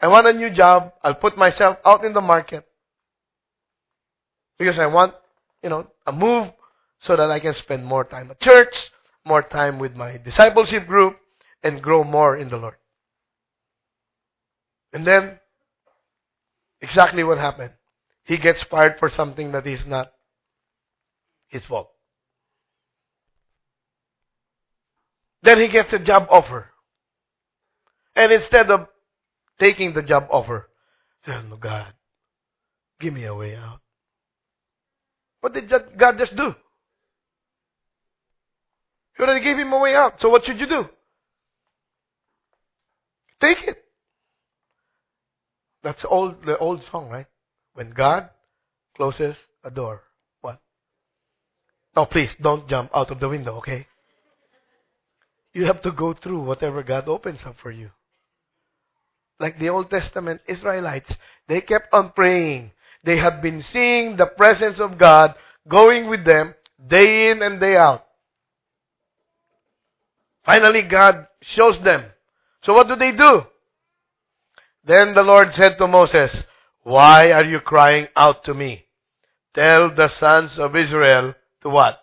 [0.00, 0.92] I want a new job.
[1.02, 2.66] I'll put myself out in the market
[4.58, 5.14] because I want,
[5.62, 6.50] you know, a move
[7.00, 8.90] so that I can spend more time at church,
[9.24, 11.16] more time with my discipleship group,
[11.62, 12.76] and grow more in the Lord.
[14.94, 15.40] And then,
[16.80, 17.72] exactly what happened.
[18.22, 20.12] He gets fired for something that is not
[21.48, 21.90] his fault.
[25.42, 26.70] Then he gets a job offer.
[28.16, 28.86] And instead of
[29.58, 30.70] taking the job offer,
[31.26, 31.92] oh God,
[33.00, 33.80] give me a way out.
[35.40, 36.54] What did God just do?
[39.16, 40.20] He already gave him a way out.
[40.20, 40.88] So what should you do?
[43.40, 43.83] Take it.
[45.84, 47.26] That's old, the old song, right?
[47.74, 48.30] When God
[48.96, 50.02] closes a door,
[50.40, 50.58] what?
[51.94, 53.86] No, please don't jump out of the window, okay?
[55.52, 57.90] You have to go through whatever God opens up for you.
[59.38, 61.12] Like the Old Testament Israelites,
[61.48, 62.70] they kept on praying.
[63.04, 65.34] They have been seeing the presence of God
[65.68, 66.54] going with them
[66.88, 68.06] day in and day out.
[70.46, 72.04] Finally, God shows them.
[72.62, 73.42] So what do they do?
[74.86, 76.30] Then the Lord said to Moses,
[76.82, 78.84] Why are you crying out to me?
[79.54, 82.00] Tell the sons of Israel to what?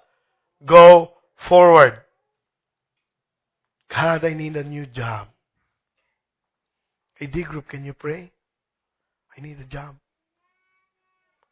[0.65, 1.11] Go
[1.47, 1.99] forward.
[3.89, 5.27] God, I need a new job.
[7.15, 8.31] Hey, D group, can you pray?
[9.37, 9.95] I need a job.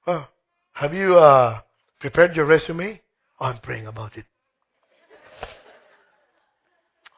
[0.08, 0.26] Oh,
[0.74, 1.60] have you uh,
[2.00, 3.02] prepared your resume?
[3.40, 4.26] Oh, I'm praying about it.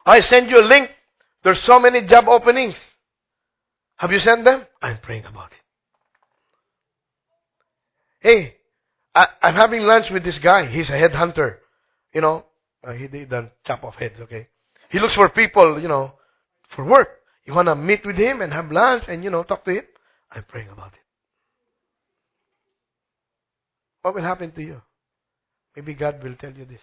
[0.04, 0.90] I send you a link.
[1.44, 2.74] There's so many job openings.
[4.02, 4.66] Have you sent them?
[4.82, 5.58] I'm praying about it.
[8.18, 8.56] Hey,
[9.14, 10.66] I, am having lunch with this guy.
[10.66, 11.58] He's a headhunter.
[12.12, 12.44] You know,
[12.82, 14.48] uh, he done chop off heads, okay?
[14.90, 16.14] He looks for people, you know,
[16.70, 17.10] for work.
[17.44, 19.84] You want to meet with him and have lunch and, you know, talk to him?
[20.32, 21.00] I'm praying about it.
[24.02, 24.82] What will happen to you?
[25.76, 26.82] Maybe God will tell you this.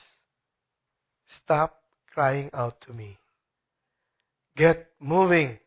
[1.43, 1.81] Stop
[2.13, 3.17] crying out to me.
[4.55, 5.59] Get moving.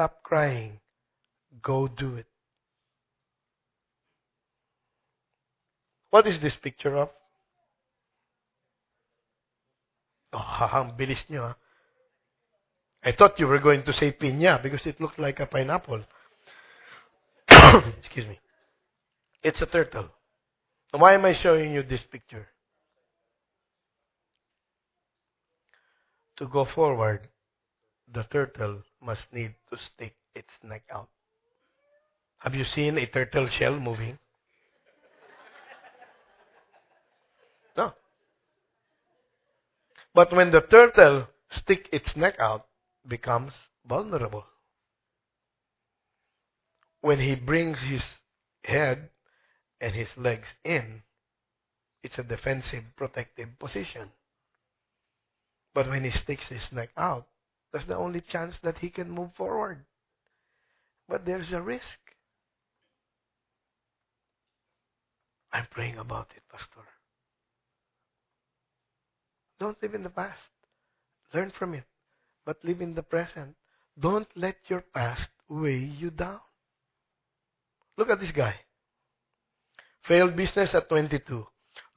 [0.00, 0.80] Stop crying.
[1.60, 2.24] Go do it.
[6.08, 7.10] What is this picture of?
[10.32, 11.52] Oh, ang bilis nyo, ha?
[11.52, 11.56] Ah.
[13.04, 16.02] I thought you were going to say piña because it looked like a pineapple.
[18.00, 18.40] Excuse me.
[19.42, 20.08] It's a turtle.
[20.92, 22.48] Why am I showing you this picture?
[26.38, 27.28] To go forward,
[28.10, 31.08] the turtle must need to stick its neck out.
[32.38, 34.18] Have you seen a turtle shell moving?
[37.76, 37.92] No.
[40.14, 42.66] But when the turtle stick its neck out,
[43.06, 43.52] becomes
[43.86, 44.44] vulnerable.
[47.00, 48.02] When he brings his
[48.64, 49.10] head
[49.80, 51.02] and his legs in,
[52.02, 54.10] it's a defensive, protective position.
[55.74, 57.26] But when he sticks his neck out,
[57.72, 59.84] that's the only chance that he can move forward.
[61.08, 61.84] But there's a risk.
[65.52, 66.86] I'm praying about it, Pastor.
[69.58, 70.40] Don't live in the past.
[71.34, 71.84] Learn from it.
[72.44, 73.54] But live in the present.
[73.98, 76.40] Don't let your past weigh you down.
[77.96, 78.54] Look at this guy.
[80.02, 81.46] Failed business at 22.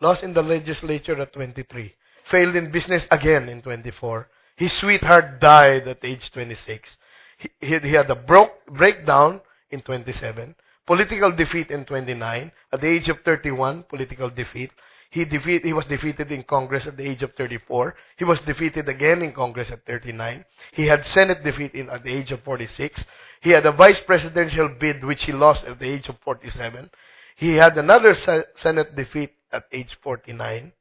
[0.01, 1.93] Lost in the legislature at 23.
[2.29, 4.27] Failed in business again in 24.
[4.63, 6.95] His sweetheart died at age 26.
[7.37, 10.55] He, he, had a broke, breakdown in 27.
[10.87, 12.49] Political defeat in 29.
[12.71, 14.71] At the age of 31, political defeat.
[15.09, 17.93] He, defeat, he was defeated in Congress at the age of 34.
[18.15, 20.45] He was defeated again in Congress at 39.
[20.71, 23.03] He had Senate defeat in, at the age of 46.
[23.41, 26.89] He had a vice presidential bid which he lost at the age of 47.
[27.35, 28.15] He had another
[28.55, 30.71] Senate defeat at age 49,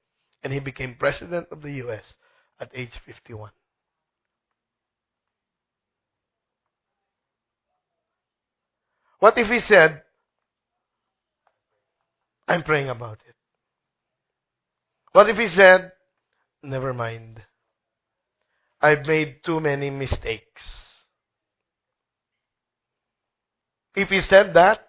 [0.44, 2.04] and he became president of the U.S.
[2.60, 3.50] at age 51.
[9.22, 10.02] What if he said,
[12.48, 13.36] I'm praying about it?
[15.12, 15.92] What if he said,
[16.60, 17.40] never mind.
[18.80, 20.62] I've made too many mistakes.
[23.94, 24.88] If he said that,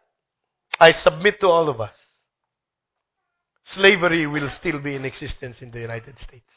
[0.80, 1.94] I submit to all of us.
[3.66, 6.50] Slavery will still be in existence in the United States.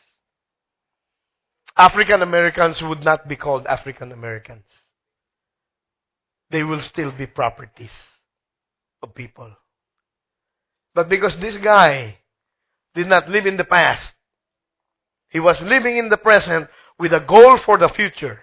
[1.77, 4.65] African Americans would not be called African Americans.
[6.51, 7.91] They will still be properties
[9.03, 9.51] of people.
[10.95, 12.19] But because this guy
[12.95, 14.15] did not live in the past,
[15.29, 16.69] he was living in the present
[16.99, 18.41] with a goal for the future.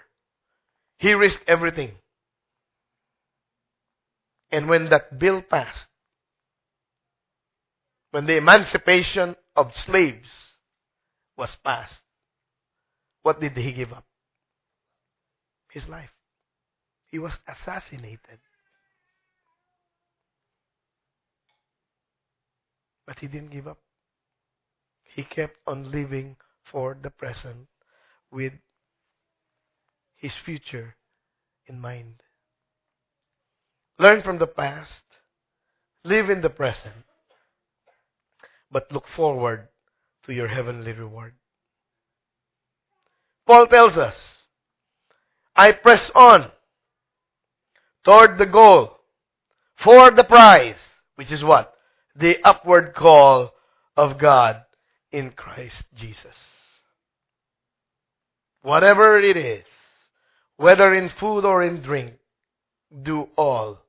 [1.00, 1.94] He risked everything.
[4.52, 5.88] And when that bill passed,
[8.12, 10.30] when the emancipation of slaves
[11.36, 11.96] was passed,
[13.24, 14.06] what did he give up?
[15.72, 16.12] His life.
[17.14, 18.40] He was assassinated.
[23.06, 23.78] But he didn't give up.
[25.04, 27.68] He kept on living for the present
[28.32, 28.54] with
[30.16, 30.96] his future
[31.68, 32.16] in mind.
[34.00, 35.04] Learn from the past,
[36.04, 37.06] live in the present,
[38.72, 39.68] but look forward
[40.26, 41.36] to your heavenly reward.
[43.46, 44.16] Paul tells us,
[45.56, 46.50] I press on
[48.04, 48.98] toward the goal
[49.84, 50.76] for the prize,
[51.16, 51.74] which is what?
[52.16, 53.52] The upward call
[53.98, 54.64] of God
[55.12, 56.36] in Christ Jesus.
[58.62, 59.66] Whatever it is,
[60.58, 62.14] whether in food or in drink,
[63.02, 63.80] do all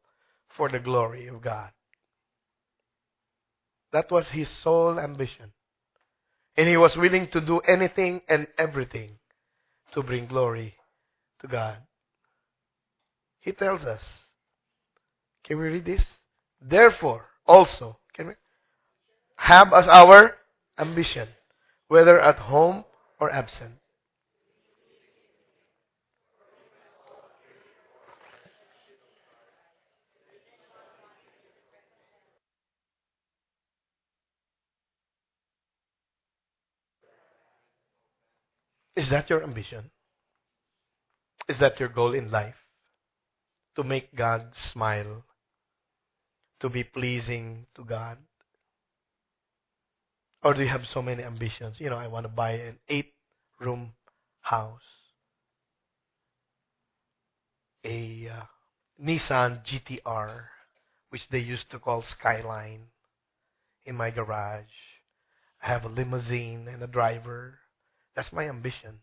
[0.56, 1.70] for the glory of God.
[3.92, 5.52] That was his sole ambition.
[6.56, 9.12] And he was willing to do anything and everything
[9.92, 10.74] to bring glory
[11.40, 11.76] to God.
[13.44, 14.00] He tells us.
[15.44, 16.02] Can we read this?
[16.62, 18.34] Therefore, also, can we
[19.36, 20.36] have as our
[20.78, 21.28] ambition,
[21.88, 22.84] whether at home
[23.20, 23.72] or absent.
[38.96, 39.90] Is that your ambition?
[41.48, 42.63] Is that your goal in life?
[43.76, 45.24] To make God smile?
[46.60, 48.18] To be pleasing to God?
[50.42, 51.80] Or do you have so many ambitions?
[51.80, 53.14] You know, I want to buy an eight
[53.58, 53.92] room
[54.42, 54.82] house,
[57.82, 58.42] a uh,
[59.02, 60.42] Nissan GTR,
[61.08, 62.88] which they used to call Skyline,
[63.86, 64.64] in my garage.
[65.62, 67.58] I have a limousine and a driver.
[68.14, 69.00] That's my ambition.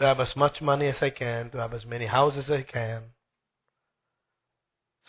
[0.00, 2.62] To have as much money as I can, to have as many houses as I
[2.62, 3.02] can,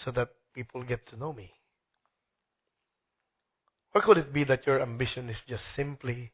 [0.03, 1.53] so that people get to know me.
[3.95, 6.33] Or could it be that your ambition is just simply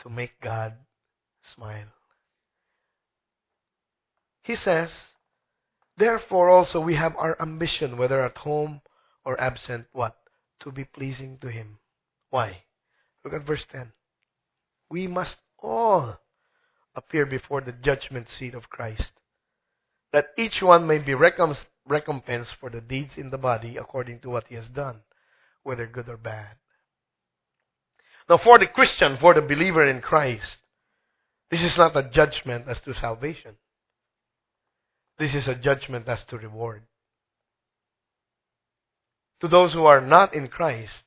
[0.00, 0.74] to make God
[1.54, 1.88] smile?
[4.42, 4.90] He says,
[5.96, 8.82] Therefore also we have our ambition, whether at home
[9.24, 10.16] or absent, what?
[10.60, 11.78] To be pleasing to Him.
[12.30, 12.62] Why?
[13.24, 13.90] Look at verse 10.
[14.88, 16.20] We must all
[16.96, 19.12] appear before the judgment seat of Christ,
[20.12, 24.46] that each one may be recompensed for the deeds in the body according to what
[24.48, 25.02] he has done,
[25.62, 26.56] whether good or bad.
[28.28, 30.56] Now, for the Christian, for the believer in Christ,
[31.50, 33.56] this is not a judgment as to salvation.
[35.18, 36.82] This is a judgment as to reward.
[39.40, 41.04] To those who are not in Christ,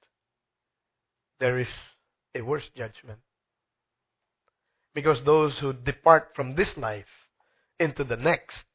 [1.40, 1.68] there is
[2.36, 3.20] a worse judgment.
[4.94, 7.28] Because those who depart from this life
[7.80, 8.66] into the next,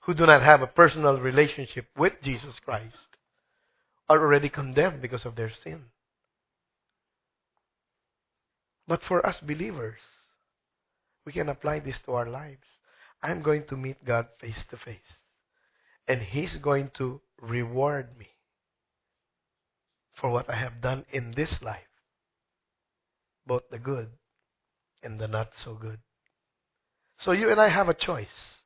[0.00, 2.96] who do not have a personal relationship with Jesus Christ,
[4.08, 5.86] are already condemned because of their sin.
[8.86, 10.00] But for us believers,
[11.24, 12.66] we can apply this to our lives.
[13.22, 15.18] I'm going to meet God face to face.
[16.06, 18.28] And He's going to reward me
[20.14, 21.82] for what I have done in this life
[23.46, 24.08] both the good
[25.02, 25.98] and the not so good.
[27.18, 28.60] So you and I have a choice.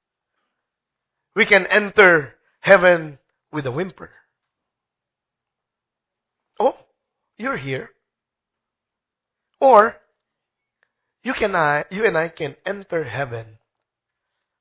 [1.34, 3.18] We can enter heaven
[3.52, 4.10] with a whimper.
[6.58, 6.76] Oh,
[7.38, 7.90] you're here.
[9.60, 9.96] Or
[11.22, 13.58] you can I, you and I can enter heaven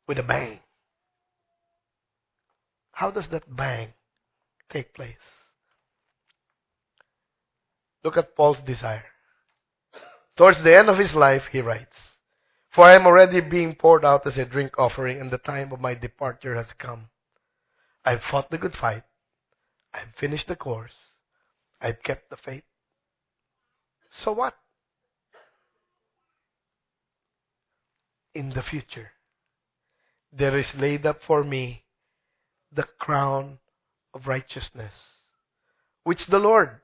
[0.07, 0.59] with a bang.
[2.91, 3.93] How does that bang
[4.70, 5.15] take place?
[8.03, 9.05] Look at Paul's desire.
[10.40, 11.98] Towards the end of his life, he writes,
[12.70, 15.82] For I am already being poured out as a drink offering, and the time of
[15.82, 17.10] my departure has come.
[18.06, 19.04] I've fought the good fight.
[19.94, 20.94] I've finished the course.
[21.82, 22.64] I've kept the faith.
[24.24, 24.56] So what?
[28.34, 29.12] In the future,
[30.32, 31.84] there is laid up for me
[32.72, 33.58] the crown
[34.14, 34.94] of righteousness,
[36.06, 36.80] which the Lord,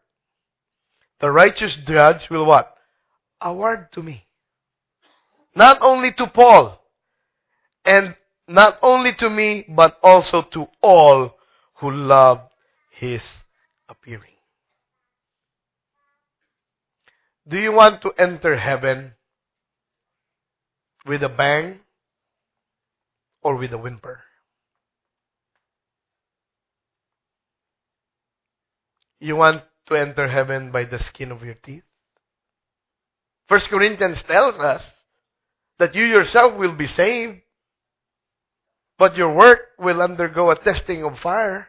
[1.21, 2.75] the righteous judge, will what?
[3.41, 4.25] Award to me.
[5.55, 6.81] Not only to Paul,
[7.85, 8.15] and
[8.47, 11.35] not only to me, but also to all
[11.75, 12.41] who love
[12.91, 13.21] his
[13.87, 14.35] appearing.
[17.47, 19.13] Do you want to enter heaven
[21.05, 21.79] with a bang
[23.41, 24.23] or with a whimper?
[29.19, 31.84] You want to enter heaven by the skin of your teeth?
[33.47, 34.83] First Corinthians tells us
[35.77, 37.41] that you yourself will be saved,
[38.97, 41.67] but your work will undergo a testing of fire,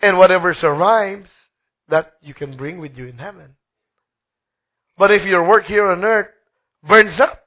[0.00, 1.30] and whatever survives,
[1.88, 3.56] that you can bring with you in heaven.
[4.96, 6.28] But if your work here on earth
[6.86, 7.44] burns up,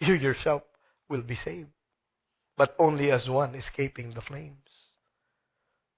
[0.00, 0.62] you yourself
[1.08, 1.70] will be saved,
[2.56, 4.56] but only as one escaping the flames.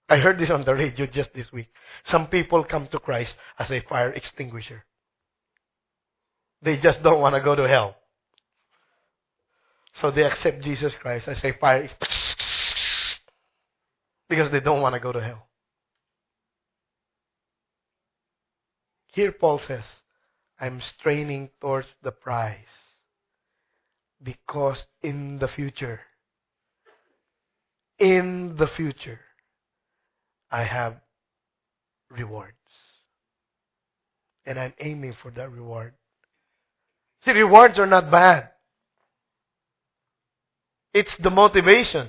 [0.08, 1.68] I heard this on the radio just this week.
[2.04, 4.84] Some people come to Christ as a fire extinguisher.
[6.62, 7.96] They just don't want to go to hell.
[9.94, 11.88] So they accept Jesus Christ as a fire
[14.28, 15.46] because they don't want to go to hell.
[19.12, 19.84] Here Paul says,
[20.60, 22.58] I'm straining towards the prize
[24.22, 26.00] because in the future,
[27.98, 29.20] in the future,
[30.50, 30.96] I have
[32.10, 32.54] rewards.
[34.46, 35.94] And I'm aiming for that reward.
[37.24, 38.50] See, rewards are not bad.
[40.94, 42.08] It's the motivation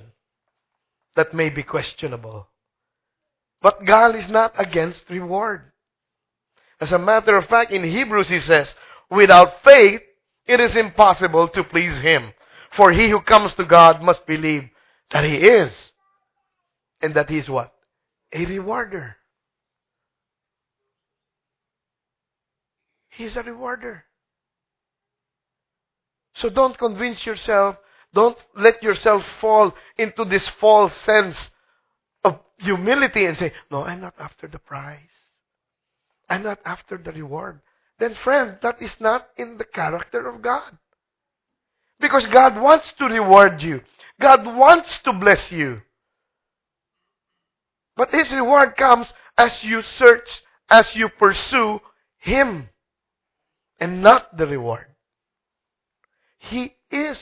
[1.15, 2.47] that may be questionable.
[3.61, 5.71] But God is not against reward.
[6.79, 8.73] As a matter of fact, in Hebrews he says,
[9.09, 10.01] without faith,
[10.47, 12.33] it is impossible to please Him.
[12.75, 14.63] For he who comes to God must believe
[15.11, 15.71] that He is.
[17.01, 17.73] And that He is what?
[18.33, 19.17] A rewarder.
[23.09, 24.05] He's a rewarder.
[26.41, 27.77] So don't convince yourself,
[28.15, 31.37] don't let yourself fall into this false sense
[32.23, 34.97] of humility and say, No, I'm not after the prize.
[36.27, 37.61] I'm not after the reward.
[37.99, 40.77] Then, friend, that is not in the character of God.
[41.99, 43.81] Because God wants to reward you.
[44.19, 45.81] God wants to bless you.
[47.95, 50.27] But His reward comes as you search,
[50.71, 51.81] as you pursue
[52.17, 52.69] Him,
[53.79, 54.90] and not the reward.
[56.41, 57.17] He is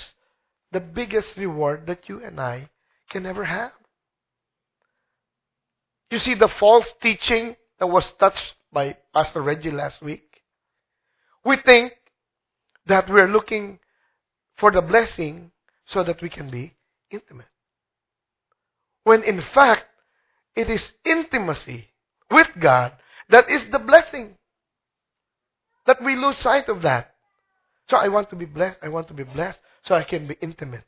[0.72, 2.70] the biggest reward that you and I
[3.10, 3.72] can ever have.
[6.10, 10.42] You see the false teaching that was touched by Pastor Reggie last week?
[11.44, 11.94] We think
[12.88, 13.80] that we're looking
[14.58, 15.52] for the blessing
[15.86, 16.74] so that we can be
[17.12, 17.48] intimate.
[19.04, 19.86] When in fact,
[20.56, 21.90] it is intimacy
[22.32, 22.94] with God
[23.30, 24.36] that is the blessing.
[25.86, 27.09] That we lose sight of that.
[27.90, 28.78] So I want to be blessed.
[28.82, 30.84] I want to be blessed so I can be intimate.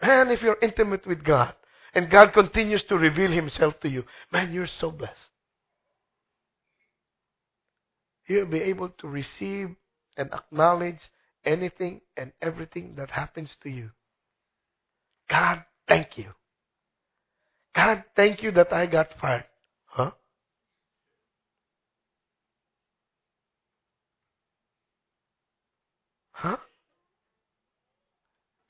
[0.00, 1.54] And if you're intimate with God
[1.94, 5.14] and God continues to reveal Himself to you, man, you're so blessed.
[8.26, 9.70] You'll be able to receive
[10.16, 10.98] and acknowledge
[11.44, 13.90] anything and everything that happens to you.
[15.30, 16.32] God, thank you.
[17.74, 19.44] God, thank you that I got fired.
[19.86, 20.10] Huh?
[26.38, 26.56] Huh?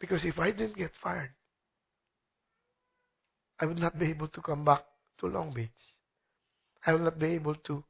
[0.01, 1.33] Because if I didn't get fired,
[3.61, 4.85] I would not be able to come back
[5.21, 5.69] to Long Beach.
[6.87, 7.85] I would not be able to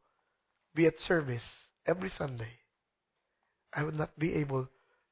[0.74, 1.45] be at service
[1.87, 2.59] every Sunday.
[3.72, 4.66] I would not be able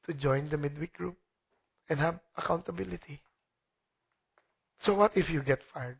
[0.05, 1.15] to join the midweek group
[1.87, 3.21] and have accountability.
[4.83, 5.99] So what if you get fired?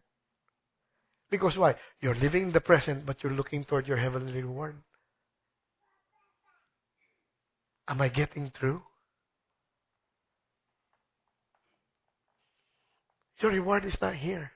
[1.32, 1.76] Because why?
[2.02, 4.76] You're living in the present, but you're looking toward your heavenly reward.
[7.88, 8.82] Am I getting through?
[13.40, 14.52] Your reward is not here.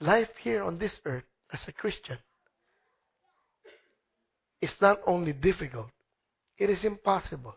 [0.00, 2.18] Life here on this earth as a Christian
[4.60, 5.88] is not only difficult,
[6.58, 7.54] it is impossible.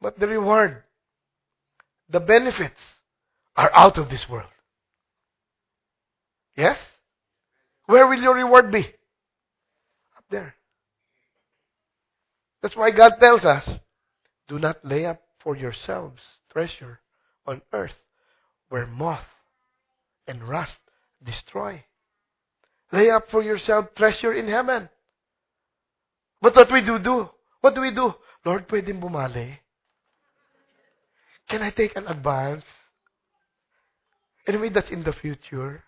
[0.00, 0.84] But the reward,
[2.08, 2.80] the benefits
[3.56, 4.50] are out of this world.
[6.56, 6.78] Yes?
[7.86, 8.80] Where will your reward be?
[10.16, 10.54] Up there.
[12.66, 13.62] That's why God tells us,
[14.48, 16.98] do not lay up for yourselves treasure
[17.46, 17.94] on earth
[18.70, 19.30] where moth
[20.26, 20.80] and rust
[21.22, 21.84] destroy.
[22.90, 24.88] Lay up for yourself treasure in heaven.
[26.42, 27.30] But what we do do?
[27.60, 28.12] What do we do?
[28.44, 29.58] Lord, pwedeng bumali.
[31.48, 32.64] Can I take an advance?
[34.48, 35.84] Anyway, that's in the future.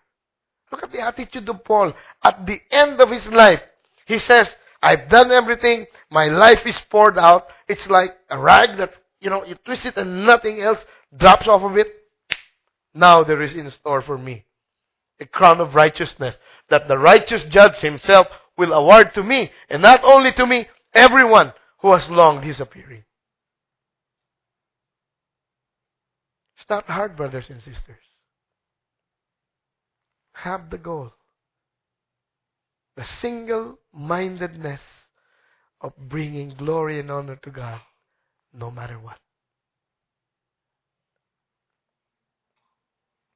[0.71, 1.91] Look at the attitude of Paul.
[2.23, 3.63] At the end of his life,
[4.05, 4.47] he says,
[4.81, 5.87] I've done everything.
[6.09, 7.47] My life is poured out.
[7.67, 10.79] It's like a rag that, you know, you twist it and nothing else
[11.15, 11.87] drops off of it.
[12.93, 14.45] Now there is in store for me
[15.19, 16.35] a crown of righteousness
[16.69, 18.27] that the righteous judge himself
[18.57, 19.51] will award to me.
[19.69, 23.03] And not only to me, everyone who has long disappearing.
[26.57, 28.03] It's not hard, brothers and sisters.
[30.33, 31.11] Have the goal.
[32.99, 34.81] The single mindedness
[35.79, 37.79] of bringing glory and honor to God
[38.53, 39.19] no matter what.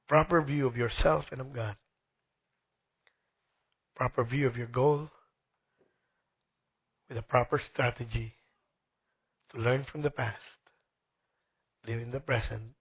[0.10, 1.78] Proper view of yourself and of God.
[3.96, 5.10] Proper view of your goal
[7.08, 8.34] with a proper strategy
[9.54, 10.42] to learn from the past,
[11.88, 12.74] live in the present,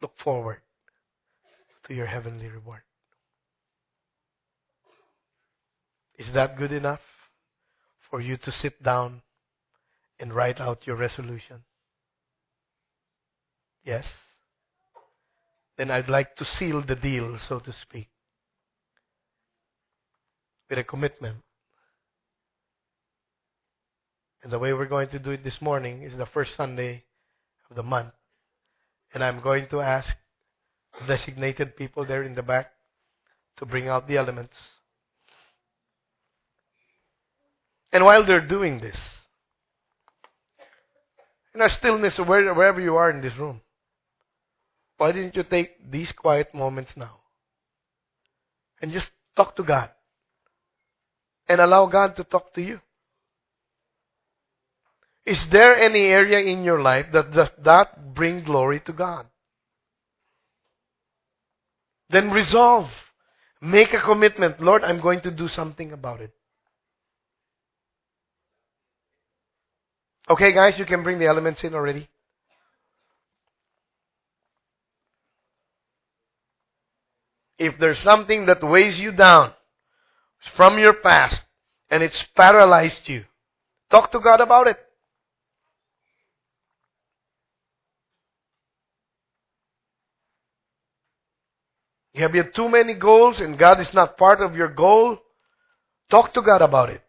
[0.00, 0.58] look forward
[1.88, 2.82] to your heavenly reward.
[6.20, 7.00] Is that good enough
[8.10, 9.22] for you to sit down
[10.18, 11.62] and write out your resolution?
[13.82, 14.04] Yes?
[15.78, 18.10] Then I'd like to seal the deal, so to speak,
[20.68, 21.38] with a commitment.
[24.42, 27.04] And the way we're going to do it this morning is the first Sunday
[27.70, 28.12] of the month.
[29.14, 30.10] And I'm going to ask
[31.00, 32.72] the designated people there in the back
[33.56, 34.58] to bring out the elements.
[37.92, 38.96] And while they're doing this,
[41.54, 43.60] in our stillness, wherever you are in this room,
[44.96, 47.16] why didn't you take these quiet moments now
[48.80, 49.90] and just talk to God
[51.48, 52.80] and allow God to talk to you?
[55.26, 59.26] Is there any area in your life that does not bring glory to God?
[62.08, 62.90] Then resolve.
[63.60, 64.60] Make a commitment.
[64.60, 66.32] Lord, I'm going to do something about it.
[70.30, 72.08] Okay, guys, you can bring the elements in already.
[77.58, 79.52] If there's something that weighs you down
[80.54, 81.42] from your past
[81.90, 83.24] and it's paralyzed you,
[83.90, 84.78] talk to God about it.
[92.14, 95.18] You have too many goals and God is not part of your goal.
[96.08, 97.02] Talk to God about it.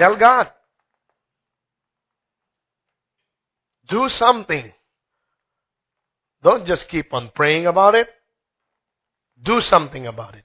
[0.00, 0.48] Tell God.
[3.86, 4.72] Do something.
[6.42, 8.08] Don't just keep on praying about it.
[9.42, 10.44] Do something about it.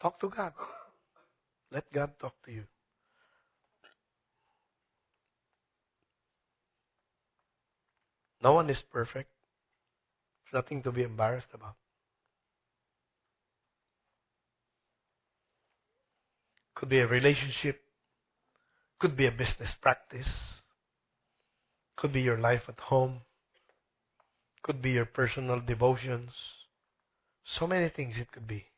[0.00, 0.52] Talk to God.
[1.70, 2.64] Let God talk to you.
[8.42, 9.28] No one is perfect.
[10.44, 11.74] There's nothing to be embarrassed about.
[16.74, 17.82] Could be a relationship.
[18.98, 20.28] Could be a business practice.
[21.96, 23.20] Could be your life at home.
[24.62, 26.30] Could be your personal devotions.
[27.58, 28.69] So many things it could be.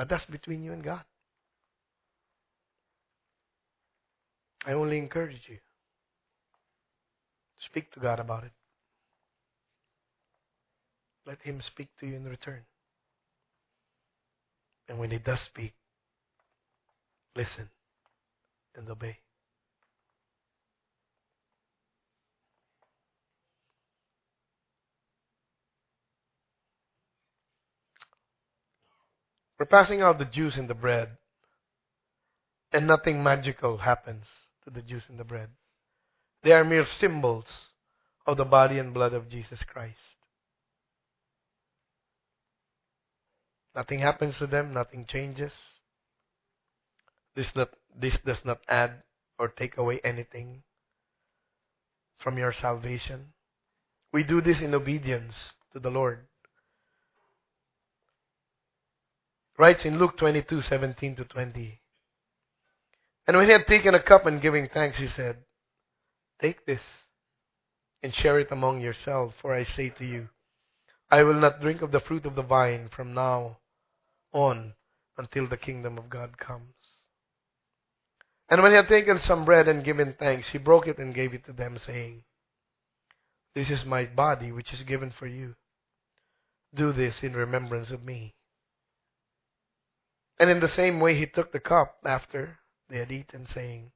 [0.00, 1.02] But that's between you and God.
[4.64, 5.56] I only encourage you.
[5.56, 8.52] To speak to God about it.
[11.26, 12.62] Let Him speak to you in return.
[14.88, 15.74] And when He does speak,
[17.36, 17.68] listen
[18.74, 19.18] and obey.
[29.60, 31.18] We're passing out the juice and the bread,
[32.72, 34.24] and nothing magical happens
[34.64, 35.50] to the juice and the bread.
[36.42, 37.44] They are mere symbols
[38.26, 39.98] of the body and blood of Jesus Christ.
[43.76, 45.52] Nothing happens to them, nothing changes.
[47.36, 49.02] This, not, this does not add
[49.38, 50.62] or take away anything
[52.18, 53.34] from your salvation.
[54.10, 55.34] We do this in obedience
[55.74, 56.20] to the Lord.
[59.60, 61.82] Writes in Luke 22, 17 to 20.
[63.26, 65.36] And when he had taken a cup and giving thanks, he said,
[66.40, 66.80] Take this
[68.02, 70.30] and share it among yourselves, for I say to you,
[71.10, 73.58] I will not drink of the fruit of the vine from now
[74.32, 74.72] on
[75.18, 76.72] until the kingdom of God comes.
[78.48, 81.34] And when he had taken some bread and given thanks, he broke it and gave
[81.34, 82.22] it to them, saying,
[83.54, 85.54] This is my body, which is given for you.
[86.74, 88.36] Do this in remembrance of me.
[90.40, 93.92] And in the same way, he took the cup after they had eaten, saying,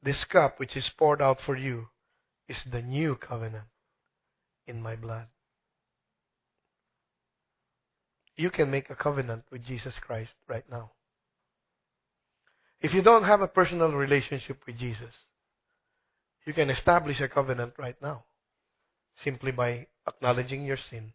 [0.00, 1.88] This cup which is poured out for you
[2.48, 3.66] is the new covenant
[4.68, 5.26] in my blood.
[8.36, 10.92] You can make a covenant with Jesus Christ right now.
[12.80, 15.14] If you don't have a personal relationship with Jesus,
[16.46, 18.26] you can establish a covenant right now
[19.24, 21.12] simply by acknowledging your sin,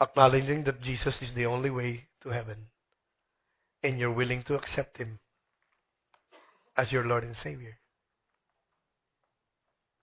[0.00, 2.66] acknowledging that Jesus is the only way to heaven,
[3.82, 5.20] and you're willing to accept Him
[6.76, 7.78] as your Lord and Savior.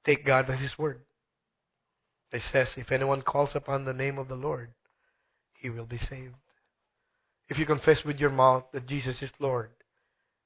[0.06, 1.02] Take God at His word.
[2.32, 4.72] It says, if anyone calls upon the name of the Lord,
[5.54, 6.36] he will be saved.
[7.50, 9.72] If you confess with your mouth that Jesus is Lord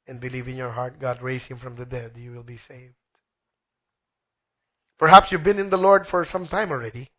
[0.07, 2.95] and believe in your heart God raised him from the dead, you will be saved.
[4.97, 7.11] Perhaps you've been in the Lord for some time already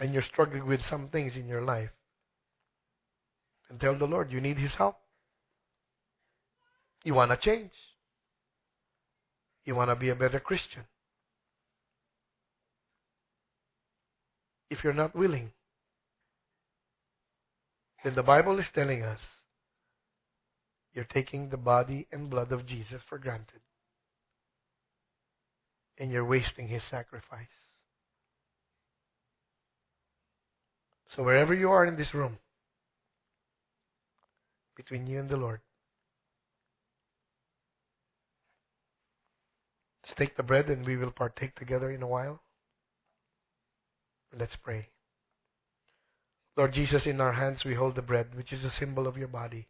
[0.00, 1.90] and you're struggling with some things in your life.
[3.68, 4.96] And tell the Lord you need His help.
[7.04, 7.70] You want to change.
[9.64, 10.82] You want to be a better Christian.
[14.70, 15.50] If you're not willing,
[18.02, 19.20] then the Bible is telling us
[20.94, 23.60] you're taking the body and blood of Jesus for granted.
[25.98, 27.46] And you're wasting his sacrifice.
[31.14, 32.38] So wherever you are in this room,
[34.76, 35.60] between you and the Lord,
[40.04, 42.40] let's take the bread and we will partake together in a while.
[44.38, 44.88] Let's pray.
[46.56, 49.28] Lord Jesus, in our hands we hold the bread, which is a symbol of your
[49.28, 49.66] body.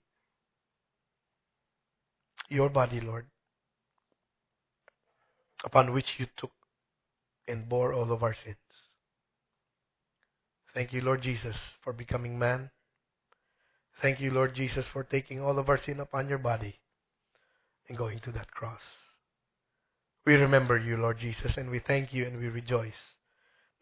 [2.48, 3.26] Your body, Lord,
[5.64, 6.50] upon which you took
[7.46, 8.56] and bore all of our sins.
[10.74, 12.70] Thank you, Lord Jesus, for becoming man.
[14.00, 16.78] Thank you, Lord Jesus, for taking all of our sin upon your body
[17.88, 18.80] and going to that cross.
[20.24, 22.94] We remember you, Lord Jesus, and we thank you and we rejoice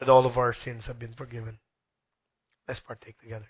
[0.00, 1.58] that all of our sins have been forgiven.
[2.66, 3.48] Let's partake together.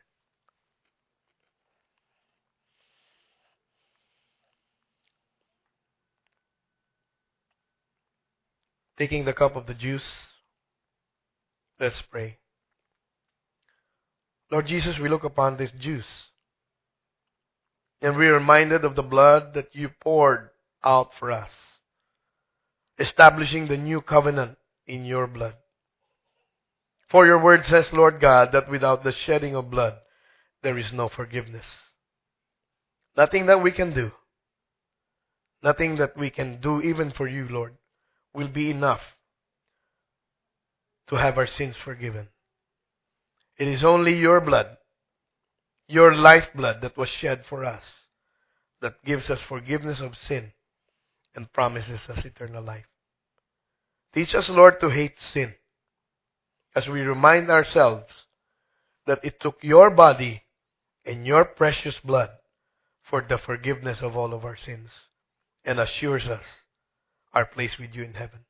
[8.98, 10.02] Taking the cup of the juice,
[11.78, 12.38] let's pray.
[14.50, 16.28] Lord Jesus, we look upon this juice
[18.00, 20.50] and we're reminded of the blood that you poured
[20.84, 21.50] out for us,
[22.98, 25.54] establishing the new covenant in your blood.
[27.10, 29.94] For your word says, Lord God, that without the shedding of blood,
[30.62, 31.66] there is no forgiveness.
[33.16, 34.12] Nothing that we can do,
[35.62, 37.74] nothing that we can do even for you, Lord,
[38.32, 39.00] will be enough
[41.08, 42.28] to have our sins forgiven.
[43.58, 44.76] It is only your blood,
[45.88, 47.84] your lifeblood that was shed for us,
[48.80, 50.52] that gives us forgiveness of sin
[51.34, 52.86] and promises us eternal life.
[54.14, 55.54] Teach us, Lord, to hate sin
[56.74, 58.26] as we remind ourselves
[59.06, 60.42] that it took your body
[61.04, 62.30] and your precious blood
[63.02, 64.90] for the forgiveness of all of our sins
[65.64, 66.44] and assures us
[67.32, 68.40] our place with you in heaven.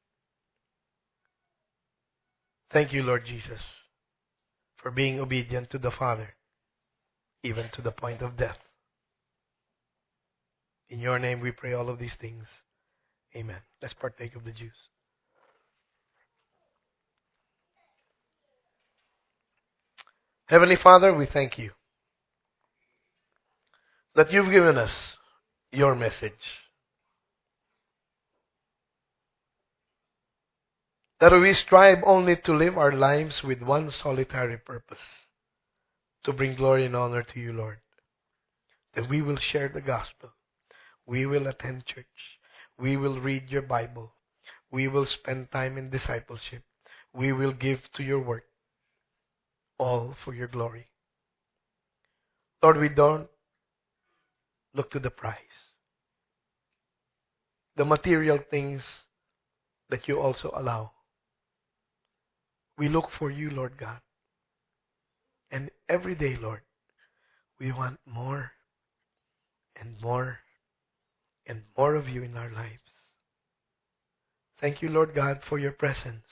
[2.70, 3.60] Thank you, Lord Jesus,
[4.88, 6.30] for being obedient to the Father,
[7.44, 8.56] even to the point of death.
[10.88, 12.46] In your name we pray all of these things.
[13.36, 13.60] Amen.
[13.82, 14.88] Let's partake of the juice.
[20.46, 21.72] Heavenly Father, we thank you
[24.14, 24.92] that you've given us
[25.70, 26.32] your message.
[31.20, 35.02] That we strive only to live our lives with one solitary purpose
[36.24, 37.78] to bring glory and honor to you, Lord.
[38.94, 40.30] That we will share the gospel.
[41.06, 42.06] We will attend church.
[42.78, 44.12] We will read your Bible.
[44.70, 46.62] We will spend time in discipleship.
[47.12, 48.44] We will give to your work
[49.78, 50.86] all for your glory.
[52.62, 53.28] Lord, we don't
[54.74, 55.36] look to the price.
[57.76, 58.82] The material things
[59.88, 60.92] that you also allow.
[62.78, 63.98] We look for you, Lord God.
[65.50, 66.60] And every day, Lord,
[67.58, 68.52] we want more
[69.74, 70.38] and more
[71.44, 72.78] and more of you in our lives.
[74.60, 76.26] Thank you, Lord God, for your presence.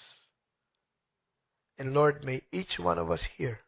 [1.79, 3.61] And Lord, may each one of us here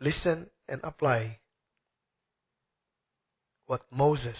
[0.00, 1.38] listen and apply
[3.66, 4.36] what Moses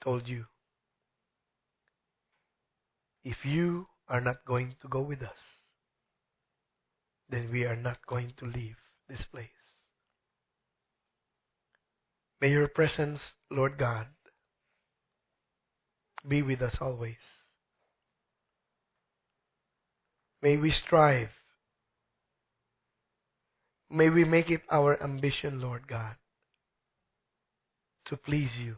[0.00, 0.46] told you.
[3.24, 5.38] If you are not going to go with us,
[7.28, 8.76] then we are not going to leave
[9.08, 9.48] this place.
[12.40, 14.06] May your presence, Lord God,
[16.26, 17.16] be with us always.
[20.42, 21.30] May we strive.
[23.90, 26.16] May we make it our ambition, Lord God,
[28.06, 28.76] to please you,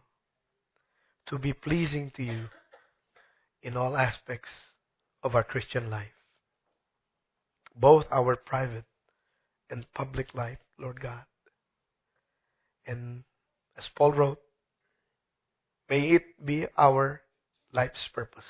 [1.27, 2.45] to be pleasing to you
[3.63, 4.51] in all aspects
[5.23, 6.15] of our Christian life,
[7.75, 8.85] both our private
[9.71, 11.25] and public life, Lord God.
[12.87, 13.25] And
[13.77, 14.39] as Paul wrote,
[15.91, 17.23] may it be our
[17.73, 18.45] life's purpose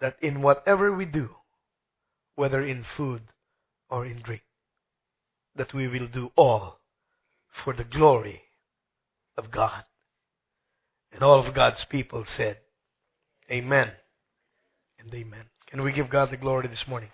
[0.00, 1.30] that in whatever we do,
[2.34, 3.22] whether in food
[3.88, 4.42] or in drink,
[5.56, 6.80] that we will do all
[7.64, 8.42] for the glory
[9.38, 9.84] of God.
[11.12, 12.58] And all of God's people said,
[13.50, 13.92] Amen
[15.04, 15.44] and amen.
[15.68, 17.10] Can we give God the glory this morning?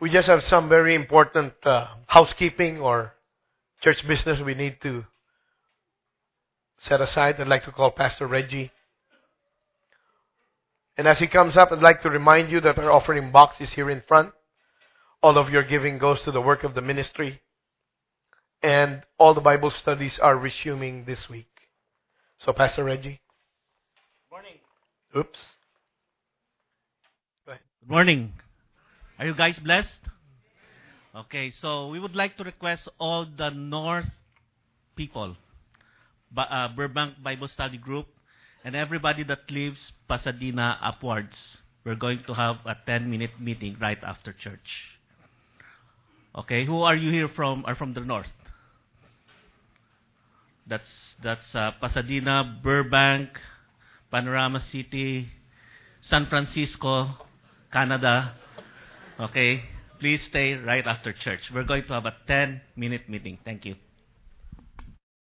[0.00, 3.14] We just have some very important uh, housekeeping or
[3.80, 5.04] church business we need to
[6.78, 7.40] set aside.
[7.40, 8.70] I'd like to call Pastor Reggie.
[10.96, 13.70] And as he comes up, I'd like to remind you that our offering box is
[13.70, 14.32] here in front.
[15.22, 17.40] All of your giving goes to the work of the ministry.
[18.62, 21.47] And all the Bible studies are resuming this week.
[22.40, 23.20] So, Pastor Reggie.
[24.30, 24.58] Morning.
[25.16, 25.38] Oops.
[27.46, 27.58] Good
[27.88, 28.32] morning.
[29.18, 29.98] Are you guys blessed?
[31.16, 34.06] Okay, so we would like to request all the North
[34.94, 35.34] people,
[36.36, 38.06] uh, Burbank Bible Study Group,
[38.62, 41.58] and everybody that lives Pasadena upwards.
[41.84, 44.94] We're going to have a 10-minute meeting right after church.
[46.36, 47.64] Okay, who are you here from?
[47.66, 48.30] Are from the north?
[50.68, 53.30] That's that's uh, Pasadena, Burbank,
[54.10, 55.28] Panorama City,
[56.00, 57.08] San Francisco,
[57.72, 58.34] Canada.
[59.18, 59.62] Okay,
[59.98, 61.40] please stay right after church.
[61.52, 63.38] We're going to have a 10 minute meeting.
[63.44, 63.74] Thank you.